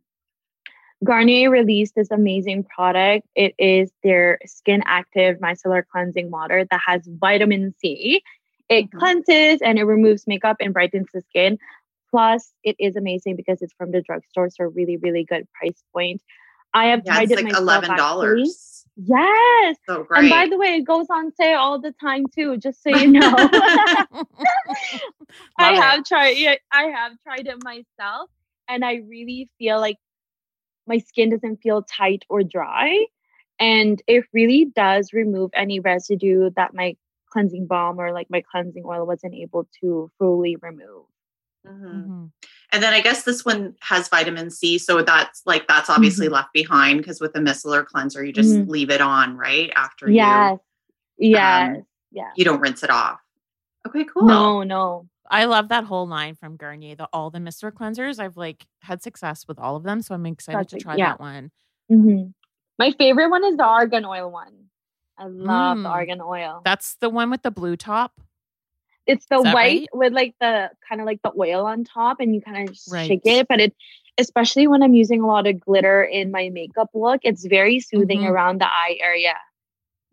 Garnier 1.02 1.50
released 1.50 1.94
this 1.94 2.10
amazing 2.10 2.64
product. 2.64 3.26
It 3.34 3.54
is 3.58 3.90
their 4.02 4.38
Skin 4.44 4.82
Active 4.84 5.38
Micellar 5.38 5.82
Cleansing 5.90 6.30
Water 6.30 6.66
that 6.70 6.80
has 6.86 7.06
vitamin 7.06 7.74
C. 7.80 8.22
It 8.68 8.86
mm-hmm. 8.86 8.98
cleanses 8.98 9.62
and 9.62 9.78
it 9.78 9.84
removes 9.84 10.26
makeup 10.26 10.58
and 10.60 10.74
brightens 10.74 11.08
the 11.14 11.22
skin. 11.22 11.58
Plus, 12.14 12.52
it 12.62 12.76
is 12.78 12.94
amazing 12.94 13.34
because 13.34 13.60
it's 13.60 13.72
from 13.76 13.90
the 13.90 14.00
drugstore, 14.00 14.48
so 14.48 14.66
really, 14.66 14.96
really 14.98 15.24
good 15.24 15.48
price 15.50 15.82
point. 15.92 16.22
I 16.72 16.86
have 16.86 17.02
yeah, 17.04 17.14
tried 17.14 17.32
it 17.32 17.34
like 17.34 17.46
myself. 17.46 17.62
Eleven 17.62 17.96
dollars. 17.96 18.86
Yes. 18.94 19.76
So 19.84 20.04
great. 20.04 20.20
And 20.20 20.30
by 20.30 20.46
the 20.48 20.56
way, 20.56 20.76
it 20.76 20.84
goes 20.84 21.08
on 21.10 21.34
sale 21.34 21.58
all 21.58 21.80
the 21.80 21.92
time 22.00 22.26
too. 22.32 22.56
Just 22.56 22.84
so 22.84 22.90
you 22.90 23.08
know, 23.08 23.20
I 25.58 25.72
have 25.72 25.98
it. 25.98 26.06
tried. 26.06 26.36
Yeah, 26.36 26.54
I 26.70 26.84
have 26.84 27.14
tried 27.24 27.48
it 27.48 27.64
myself, 27.64 28.30
and 28.68 28.84
I 28.84 29.00
really 29.08 29.50
feel 29.58 29.80
like 29.80 29.96
my 30.86 30.98
skin 30.98 31.30
doesn't 31.30 31.62
feel 31.62 31.82
tight 31.82 32.24
or 32.28 32.44
dry, 32.44 33.06
and 33.58 34.00
it 34.06 34.22
really 34.32 34.66
does 34.66 35.12
remove 35.12 35.50
any 35.52 35.80
residue 35.80 36.50
that 36.54 36.74
my 36.74 36.94
cleansing 37.32 37.66
balm 37.66 37.98
or 37.98 38.12
like 38.12 38.30
my 38.30 38.44
cleansing 38.52 38.84
oil 38.86 39.04
wasn't 39.04 39.34
able 39.34 39.66
to 39.80 40.12
fully 40.20 40.54
remove. 40.62 41.06
Mm-hmm. 41.66 41.86
Mm-hmm. 41.86 42.24
And 42.72 42.82
then 42.82 42.92
I 42.92 43.00
guess 43.00 43.22
this 43.22 43.44
one 43.44 43.74
has 43.80 44.08
vitamin 44.08 44.50
C, 44.50 44.78
so 44.78 45.02
that's 45.02 45.42
like 45.46 45.66
that's 45.68 45.88
obviously 45.88 46.26
mm-hmm. 46.26 46.34
left 46.34 46.52
behind 46.52 46.98
because 46.98 47.20
with 47.20 47.32
the 47.32 47.40
micellar 47.40 47.84
cleanser, 47.86 48.24
you 48.24 48.32
just 48.32 48.54
mm-hmm. 48.54 48.70
leave 48.70 48.90
it 48.90 49.00
on 49.00 49.36
right 49.36 49.72
after 49.76 50.10
yes. 50.10 50.58
you. 51.16 51.30
Yes. 51.30 51.76
Um, 51.76 51.86
yeah. 52.10 52.30
You 52.36 52.44
don't 52.44 52.60
rinse 52.60 52.82
it 52.82 52.90
off. 52.90 53.20
Okay. 53.86 54.04
Cool. 54.04 54.26
No. 54.26 54.62
No. 54.62 55.08
I 55.30 55.46
love 55.46 55.68
that 55.68 55.84
whole 55.84 56.06
line 56.06 56.34
from 56.34 56.56
Garnier. 56.56 56.96
The 56.96 57.08
all 57.12 57.30
the 57.30 57.38
micellar 57.38 57.72
cleansers. 57.72 58.18
I've 58.18 58.36
like 58.36 58.66
had 58.80 59.02
success 59.02 59.46
with 59.48 59.58
all 59.58 59.76
of 59.76 59.82
them, 59.82 60.02
so 60.02 60.14
I'm 60.14 60.26
excited 60.26 60.68
to 60.68 60.78
try 60.78 60.96
yeah. 60.96 61.10
that 61.10 61.20
one. 61.20 61.50
Mm-hmm. 61.90 62.30
My 62.78 62.92
favorite 62.98 63.30
one 63.30 63.44
is 63.44 63.56
the 63.56 63.64
argan 63.64 64.04
oil 64.04 64.30
one. 64.30 64.52
I 65.16 65.26
love 65.26 65.78
mm. 65.78 65.82
the 65.84 65.88
argan 65.88 66.20
oil. 66.20 66.60
That's 66.64 66.96
the 66.96 67.08
one 67.08 67.30
with 67.30 67.42
the 67.42 67.50
blue 67.50 67.76
top. 67.76 68.20
It's 69.06 69.26
the 69.26 69.42
white 69.42 69.54
right? 69.54 69.88
with 69.92 70.12
like 70.12 70.34
the 70.40 70.70
kind 70.88 71.00
of 71.00 71.06
like 71.06 71.20
the 71.22 71.32
oil 71.38 71.66
on 71.66 71.84
top, 71.84 72.20
and 72.20 72.34
you 72.34 72.40
kind 72.40 72.68
of 72.68 72.76
right. 72.90 73.06
shake 73.06 73.22
it. 73.24 73.46
But 73.48 73.60
it, 73.60 73.74
especially 74.18 74.66
when 74.66 74.82
I'm 74.82 74.94
using 74.94 75.20
a 75.20 75.26
lot 75.26 75.46
of 75.46 75.60
glitter 75.60 76.02
in 76.02 76.30
my 76.30 76.50
makeup 76.50 76.90
look, 76.94 77.20
it's 77.22 77.44
very 77.44 77.80
soothing 77.80 78.20
mm-hmm. 78.20 78.32
around 78.32 78.60
the 78.60 78.66
eye 78.66 78.98
area. 79.00 79.34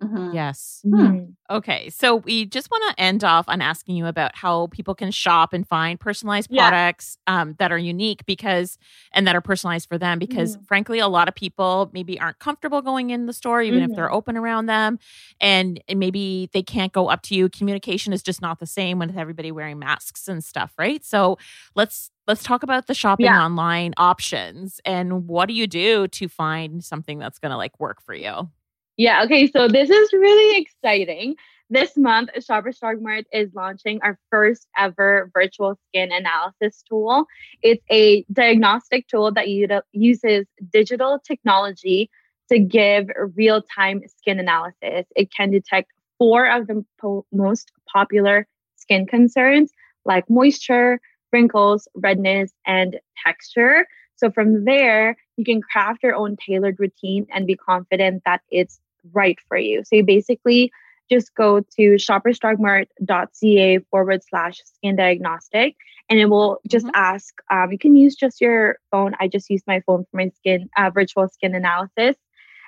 Mm-hmm. 0.02 0.34
Yes. 0.34 0.82
Mm-hmm. 0.86 1.32
Okay. 1.50 1.90
So 1.90 2.16
we 2.16 2.46
just 2.46 2.72
want 2.72 2.84
to 2.90 3.04
end 3.04 3.24
off 3.24 3.46
on 3.48 3.62
asking 3.62 3.96
you 3.96 4.08
about 4.08 4.36
how 4.36 4.68
people 4.68 4.96
can 4.96 5.12
shop 5.12 5.54
and 5.54 5.68
find 5.68 6.00
personalized 6.00 6.50
products 6.50 7.18
um, 7.28 7.56
that 7.60 7.72
are 7.72 7.78
unique 7.78 8.26
because, 8.26 8.78
and 9.14 9.28
that 9.28 9.36
are 9.36 9.42
personalized 9.42 9.88
for 9.88 9.98
them 9.98 10.18
because, 10.18 10.56
mm-hmm. 10.56 10.66
frankly, 10.66 11.00
a 11.00 11.08
lot 11.08 11.28
of 11.28 11.36
people 11.36 11.92
maybe 11.94 12.20
aren't 12.20 12.40
comfortable 12.40 12.82
going 12.82 13.12
in 13.12 13.28
the 13.28 13.34
store, 13.34 13.62
even 13.62 13.84
if 13.84 13.96
they're 13.96 14.08
mm-hmm. 14.08 14.16
open 14.16 14.38
around 14.38 14.66
them. 14.66 14.98
And, 15.40 15.84
and 15.88 16.00
maybe 16.00 16.50
they 16.52 16.64
can't 16.64 16.94
go 16.94 17.08
up 17.08 17.22
to 17.24 17.36
you. 17.36 17.50
Communication 17.50 18.12
is 18.12 18.24
just 18.24 18.42
not 18.42 18.60
the 18.60 18.66
same 18.66 18.98
with 18.98 19.16
everybody 19.16 19.52
wearing 19.52 19.78
masks 19.78 20.28
and 20.28 20.44
stuff, 20.44 20.72
right? 20.80 21.04
So 21.06 21.38
let's 21.76 22.10
let's 22.28 22.44
talk 22.44 22.64
about 22.64 22.88
the 22.88 22.94
shopping 22.94 23.26
yeah. 23.26 23.44
online 23.44 23.94
options 23.98 24.80
and 24.86 25.28
what 25.28 25.48
do 25.48 25.54
you 25.54 25.68
do 25.68 26.08
to 26.08 26.30
find 26.30 26.84
something 26.84 27.20
that's 27.20 27.40
going 27.40 27.50
to 27.50 27.58
like 27.58 27.78
work 27.80 28.02
for 28.02 28.14
you 28.14 28.50
yeah, 28.98 29.24
okay, 29.24 29.48
so 29.48 29.68
this 29.68 29.90
is 29.90 30.14
really 30.14 30.62
exciting. 30.62 31.36
This 31.70 31.96
month, 31.96 32.30
Shoppers 32.46 32.80
Drug 32.80 33.02
Mart 33.02 33.26
is 33.32 33.50
launching 33.56 34.02
our 34.04 34.20
first 34.30 34.68
ever 34.78 35.32
virtual 35.34 35.80
skin 35.88 36.12
analysis 36.12 36.84
tool. 36.88 37.26
It's 37.62 37.84
a 37.90 38.26
diagnostic 38.32 39.08
tool 39.08 39.32
that 39.32 39.48
uses 39.94 40.46
digital 40.72 41.20
technology 41.26 42.10
to 42.52 42.60
give 42.60 43.08
real 43.36 43.62
time 43.62 44.02
skin 44.18 44.40
analysis. 44.40 45.06
It 45.16 45.32
can 45.32 45.52
detect 45.52 45.92
four 46.18 46.46
of 46.46 46.68
the 46.68 46.86
po- 47.00 47.26
most 47.32 47.72
popular 47.92 48.46
skin 48.76 49.08
concerns 49.08 49.72
like 50.04 50.30
moisture, 50.30 51.00
wrinkles, 51.32 51.88
redness, 51.96 52.52
and 52.66 53.00
texture. 53.26 53.88
So 54.22 54.30
from 54.30 54.66
there, 54.66 55.18
you 55.36 55.44
can 55.44 55.62
craft 55.62 56.04
your 56.04 56.16
own 56.16 56.38
tailored 56.38 56.80
routine 56.80 57.26
and 57.34 57.48
be 57.48 57.56
confident 57.56 58.22
that 58.26 58.42
it's 58.52 58.80
right 59.14 59.40
for 59.48 59.58
you. 59.58 59.84
So 59.84 59.96
you 59.96 60.04
basically 60.04 60.72
just 61.10 61.34
go 61.34 61.60
to 61.60 61.96
shoppersdrugmart.ca 61.96 63.80
forward 63.90 64.22
slash 64.30 64.62
skin 64.64 64.96
diagnostic 64.96 65.76
and 66.08 66.20
it 66.20 66.28
will 66.28 66.60
just 66.68 66.86
mm-hmm. 66.86 66.96
ask 66.96 67.34
um, 67.50 67.72
you 67.72 67.80
can 67.80 67.96
use 67.98 68.16
just 68.16 68.40
your 68.40 68.78
phone 68.92 69.14
i 69.20 69.28
just 69.28 69.50
used 69.50 69.66
my 69.68 69.82
phone 69.86 70.06
for 70.10 70.18
my 70.18 70.30
skin 70.38 70.70
uh, 70.78 70.90
virtual 70.90 71.28
skin 71.28 71.54
analysis 71.54 72.16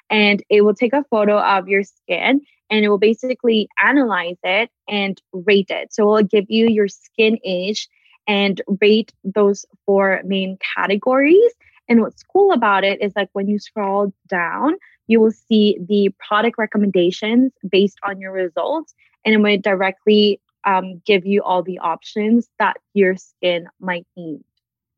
and 0.10 0.44
it 0.50 0.62
will 0.62 0.76
take 0.76 0.92
a 0.92 1.06
photo 1.10 1.40
of 1.40 1.70
your 1.70 1.84
skin 1.84 2.42
and 2.70 2.84
it 2.84 2.90
will 2.90 2.98
basically 2.98 3.70
analyze 3.82 4.38
it 4.44 4.70
and 4.90 5.22
rate 5.32 5.70
it 5.70 5.94
so 5.94 6.04
it 6.04 6.06
will 6.08 6.28
give 6.28 6.46
you 6.50 6.68
your 6.68 6.90
skin 6.90 7.38
age 7.46 7.88
and 8.28 8.62
rate 8.82 9.14
those 9.24 9.66
four 9.86 10.22
main 10.26 10.58
categories 10.76 11.52
and 11.90 12.02
what's 12.02 12.24
cool 12.24 12.54
about 12.54 12.84
it 12.84 13.02
is 13.02 13.14
like 13.16 13.30
when 13.34 13.48
you 13.48 13.60
scroll 13.60 14.14
down 14.28 14.76
you 15.08 15.20
will 15.20 15.32
see 15.32 15.78
the 15.88 16.14
product 16.26 16.58
recommendations 16.58 17.52
based 17.70 17.98
on 18.04 18.20
your 18.20 18.32
results, 18.32 18.94
and 19.26 19.36
it 19.36 19.40
might 19.40 19.62
directly 19.62 20.40
um, 20.66 21.02
give 21.06 21.26
you 21.26 21.44
all 21.44 21.62
the 21.62 21.80
options 21.80 22.50
that 22.60 22.78
your 22.94 23.16
skin 23.16 23.68
might 23.80 24.08
need. 24.16 24.42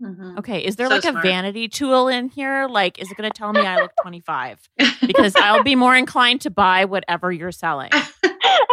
Mm-hmm. 0.01 0.39
Okay, 0.39 0.63
is 0.63 0.75
there 0.75 0.87
so 0.87 0.95
like 0.95 1.03
smart. 1.03 1.25
a 1.25 1.27
vanity 1.27 1.67
tool 1.67 2.07
in 2.07 2.29
here? 2.29 2.67
Like, 2.67 2.99
is 2.99 3.11
it 3.11 3.17
going 3.17 3.29
to 3.29 3.35
tell 3.35 3.53
me 3.53 3.61
I 3.61 3.77
look 3.77 3.91
25? 4.01 4.69
Because 5.05 5.35
I'll 5.35 5.63
be 5.63 5.75
more 5.75 5.95
inclined 5.95 6.41
to 6.41 6.49
buy 6.49 6.85
whatever 6.85 7.31
you're 7.31 7.51
selling. 7.51 7.91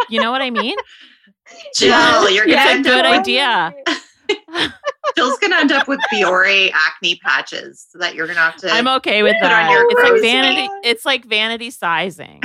You 0.09 0.19
know 0.19 0.31
what 0.31 0.41
I 0.41 0.49
mean? 0.49 0.75
Jill, 1.75 2.29
you're 2.29 2.47
yeah, 2.47 2.79
a 2.79 2.81
good 2.81 3.05
idea. 3.05 3.73
Jill's 5.15 5.37
gonna 5.39 5.57
end 5.57 5.71
up 5.71 5.87
with 5.87 5.99
Biore 6.13 6.71
acne 6.73 7.19
patches 7.23 7.87
that 7.95 8.15
you're 8.15 8.27
gonna 8.27 8.39
have 8.39 8.57
to. 8.57 8.69
I'm 8.69 8.87
okay 8.87 9.23
with 9.23 9.35
that. 9.41 9.69
it's 9.89 10.03
like 10.03 10.21
vanity. 10.21 10.69
It's 10.83 11.05
like 11.05 11.25
vanity 11.25 11.69
sizing. 11.69 12.41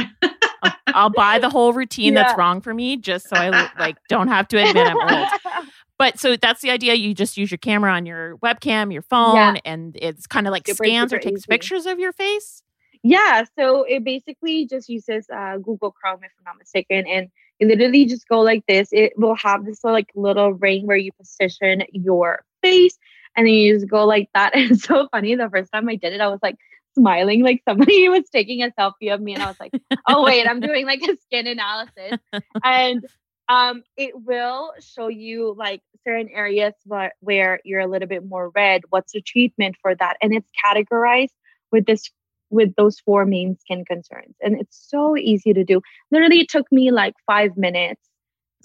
I'll, 0.62 0.72
I'll, 0.88 1.10
buy 1.10 1.38
the 1.38 1.48
whole 1.50 1.72
routine 1.72 2.14
yeah. 2.14 2.24
that's 2.24 2.38
wrong 2.38 2.60
for 2.60 2.74
me 2.74 2.96
just 2.96 3.28
so 3.28 3.36
I 3.36 3.70
like 3.78 3.96
don't 4.08 4.28
have 4.28 4.48
to 4.48 4.58
admit 4.58 4.86
I'm 4.86 4.98
old. 4.98 5.28
But 5.98 6.16
so 6.20 6.36
that's 6.36 6.62
the 6.62 6.70
idea. 6.70 6.94
You 6.94 7.12
just 7.12 7.36
use 7.36 7.50
your 7.50 7.58
camera 7.58 7.90
on 7.90 8.06
your 8.06 8.36
webcam, 8.36 8.92
your 8.92 9.02
phone, 9.02 9.34
yeah. 9.34 9.56
and 9.64 9.98
it's 10.00 10.28
kind 10.28 10.46
of 10.46 10.52
like 10.52 10.64
super, 10.64 10.84
scans 10.84 11.10
super 11.10 11.18
or 11.18 11.22
takes 11.22 11.40
easy. 11.40 11.46
pictures 11.48 11.86
of 11.86 11.98
your 11.98 12.12
face. 12.12 12.62
Yeah, 13.02 13.44
so 13.58 13.82
it 13.82 14.04
basically 14.04 14.66
just 14.66 14.88
uses 14.88 15.26
uh, 15.28 15.56
Google 15.58 15.90
Chrome, 15.90 16.20
if 16.22 16.30
I'm 16.38 16.44
not 16.44 16.56
mistaken, 16.56 17.04
and 17.08 17.28
you 17.58 17.66
literally 17.68 18.06
just 18.06 18.28
go 18.28 18.40
like 18.40 18.64
this. 18.66 18.88
It 18.92 19.12
will 19.16 19.36
have 19.36 19.64
this 19.64 19.82
like 19.84 20.10
little 20.14 20.52
ring 20.52 20.86
where 20.86 20.96
you 20.96 21.12
position 21.12 21.82
your 21.92 22.44
face 22.62 22.98
and 23.36 23.46
then 23.46 23.54
you 23.54 23.74
just 23.74 23.88
go 23.88 24.04
like 24.04 24.28
that. 24.34 24.52
And 24.56 24.72
it's 24.72 24.84
so 24.84 25.08
funny. 25.10 25.34
The 25.34 25.48
first 25.50 25.72
time 25.72 25.88
I 25.88 25.96
did 25.96 26.12
it, 26.12 26.20
I 26.20 26.28
was 26.28 26.40
like 26.42 26.56
smiling 26.94 27.42
like 27.42 27.62
somebody 27.68 28.08
was 28.08 28.28
taking 28.30 28.62
a 28.62 28.70
selfie 28.78 29.12
of 29.12 29.20
me 29.20 29.34
and 29.34 29.42
I 29.42 29.46
was 29.46 29.60
like, 29.60 29.72
oh 30.06 30.24
wait, 30.24 30.46
I'm 30.46 30.60
doing 30.60 30.86
like 30.86 31.02
a 31.02 31.16
skin 31.26 31.46
analysis. 31.46 32.18
And 32.64 33.04
Um, 33.48 33.82
it 33.96 34.12
will 34.14 34.72
show 34.80 35.08
you 35.08 35.54
like 35.56 35.80
certain 36.04 36.28
areas 36.28 36.74
where, 36.84 37.14
where 37.20 37.60
you're 37.64 37.80
a 37.80 37.86
little 37.86 38.06
bit 38.06 38.22
more 38.22 38.50
red. 38.50 38.82
What's 38.90 39.12
the 39.12 39.22
treatment 39.22 39.76
for 39.80 39.94
that? 39.94 40.18
And 40.20 40.34
it's 40.34 40.50
categorized 40.62 41.32
with 41.72 41.86
this 41.86 42.10
with 42.50 42.74
those 42.76 43.00
four 43.00 43.24
main 43.24 43.56
skin 43.58 43.84
concerns. 43.84 44.34
And 44.40 44.58
it's 44.60 44.76
so 44.88 45.16
easy 45.16 45.52
to 45.52 45.64
do. 45.64 45.80
Literally 46.10 46.40
it 46.40 46.48
took 46.48 46.70
me 46.72 46.90
like 46.90 47.14
five 47.26 47.56
minutes 47.56 48.00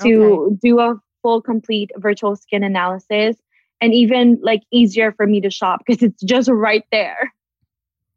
to 0.02 0.24
okay. 0.24 0.56
do 0.62 0.80
a 0.80 0.96
full 1.22 1.42
complete 1.42 1.92
virtual 1.98 2.36
skin 2.36 2.64
analysis 2.64 3.38
and 3.82 3.94
even 3.94 4.40
like 4.42 4.62
easier 4.72 5.12
for 5.12 5.28
me 5.28 5.42
to 5.42 5.50
shop 5.50 5.82
because 5.86 6.04
it's 6.04 6.24
just 6.24 6.50
right 6.50 6.86
there. 6.92 7.34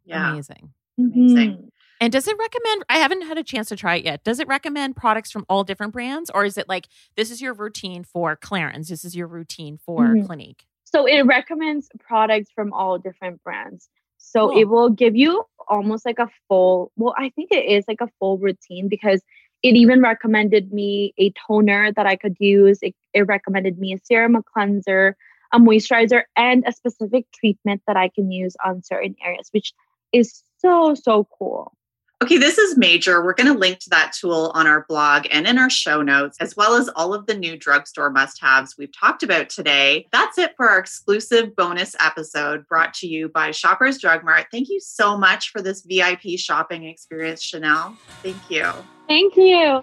Yeah. 0.04 0.32
Amazing. 0.32 0.72
Amazing. 0.98 1.50
Mm-hmm. 1.50 1.66
And 2.00 2.12
does 2.12 2.28
it 2.28 2.36
recommend? 2.38 2.84
I 2.88 2.98
haven't 2.98 3.22
had 3.22 3.38
a 3.38 3.42
chance 3.42 3.68
to 3.70 3.76
try 3.76 3.96
it 3.96 4.04
yet. 4.04 4.22
Does 4.22 4.38
it 4.38 4.48
recommend 4.48 4.96
products 4.96 5.30
from 5.30 5.46
all 5.48 5.64
different 5.64 5.94
brands, 5.94 6.30
or 6.34 6.44
is 6.44 6.58
it 6.58 6.68
like 6.68 6.88
this 7.16 7.30
is 7.30 7.40
your 7.40 7.54
routine 7.54 8.04
for 8.04 8.36
Clarins, 8.36 8.88
this 8.88 9.04
is 9.04 9.16
your 9.16 9.26
routine 9.26 9.78
for 9.78 10.04
mm-hmm. 10.04 10.26
Clinique? 10.26 10.66
So 10.84 11.06
it 11.06 11.22
recommends 11.22 11.88
products 11.98 12.50
from 12.54 12.72
all 12.72 12.98
different 12.98 13.42
brands. 13.42 13.88
So 14.26 14.48
cool. 14.48 14.58
it 14.58 14.64
will 14.64 14.90
give 14.90 15.14
you 15.14 15.44
almost 15.68 16.04
like 16.04 16.18
a 16.18 16.28
full. 16.48 16.90
Well, 16.96 17.14
I 17.16 17.30
think 17.30 17.52
it 17.52 17.64
is 17.64 17.84
like 17.86 18.00
a 18.00 18.10
full 18.18 18.38
routine 18.38 18.88
because 18.88 19.22
it 19.62 19.76
even 19.76 20.02
recommended 20.02 20.72
me 20.72 21.14
a 21.16 21.32
toner 21.46 21.92
that 21.92 22.06
I 22.06 22.16
could 22.16 22.36
use. 22.40 22.80
It, 22.82 22.94
it 23.14 23.22
recommended 23.22 23.78
me 23.78 23.94
a 23.94 23.98
serum, 24.04 24.34
a 24.34 24.42
cleanser, 24.42 25.16
a 25.52 25.60
moisturizer, 25.60 26.22
and 26.36 26.64
a 26.66 26.72
specific 26.72 27.26
treatment 27.32 27.82
that 27.86 27.96
I 27.96 28.08
can 28.08 28.30
use 28.32 28.56
on 28.64 28.82
certain 28.82 29.14
areas, 29.24 29.48
which 29.52 29.72
is 30.12 30.42
so 30.58 30.94
so 30.94 31.28
cool. 31.38 31.75
Okay, 32.22 32.38
this 32.38 32.56
is 32.56 32.78
major. 32.78 33.22
We're 33.22 33.34
going 33.34 33.52
to 33.52 33.58
link 33.58 33.78
to 33.80 33.90
that 33.90 34.14
tool 34.18 34.50
on 34.54 34.66
our 34.66 34.86
blog 34.88 35.26
and 35.30 35.46
in 35.46 35.58
our 35.58 35.68
show 35.68 36.00
notes, 36.00 36.38
as 36.40 36.56
well 36.56 36.74
as 36.74 36.88
all 36.96 37.12
of 37.12 37.26
the 37.26 37.36
new 37.36 37.58
drugstore 37.58 38.08
must 38.08 38.40
haves 38.40 38.74
we've 38.78 38.96
talked 38.98 39.22
about 39.22 39.50
today. 39.50 40.08
That's 40.12 40.38
it 40.38 40.54
for 40.56 40.66
our 40.66 40.78
exclusive 40.78 41.54
bonus 41.54 41.94
episode 42.00 42.66
brought 42.68 42.94
to 42.94 43.06
you 43.06 43.28
by 43.28 43.50
Shoppers 43.50 43.98
Drug 43.98 44.24
Mart. 44.24 44.46
Thank 44.50 44.70
you 44.70 44.80
so 44.80 45.18
much 45.18 45.50
for 45.50 45.60
this 45.60 45.82
VIP 45.82 46.38
shopping 46.38 46.84
experience, 46.84 47.42
Chanel. 47.42 47.94
Thank 48.22 48.50
you. 48.50 48.72
Thank 49.06 49.36
you. 49.36 49.82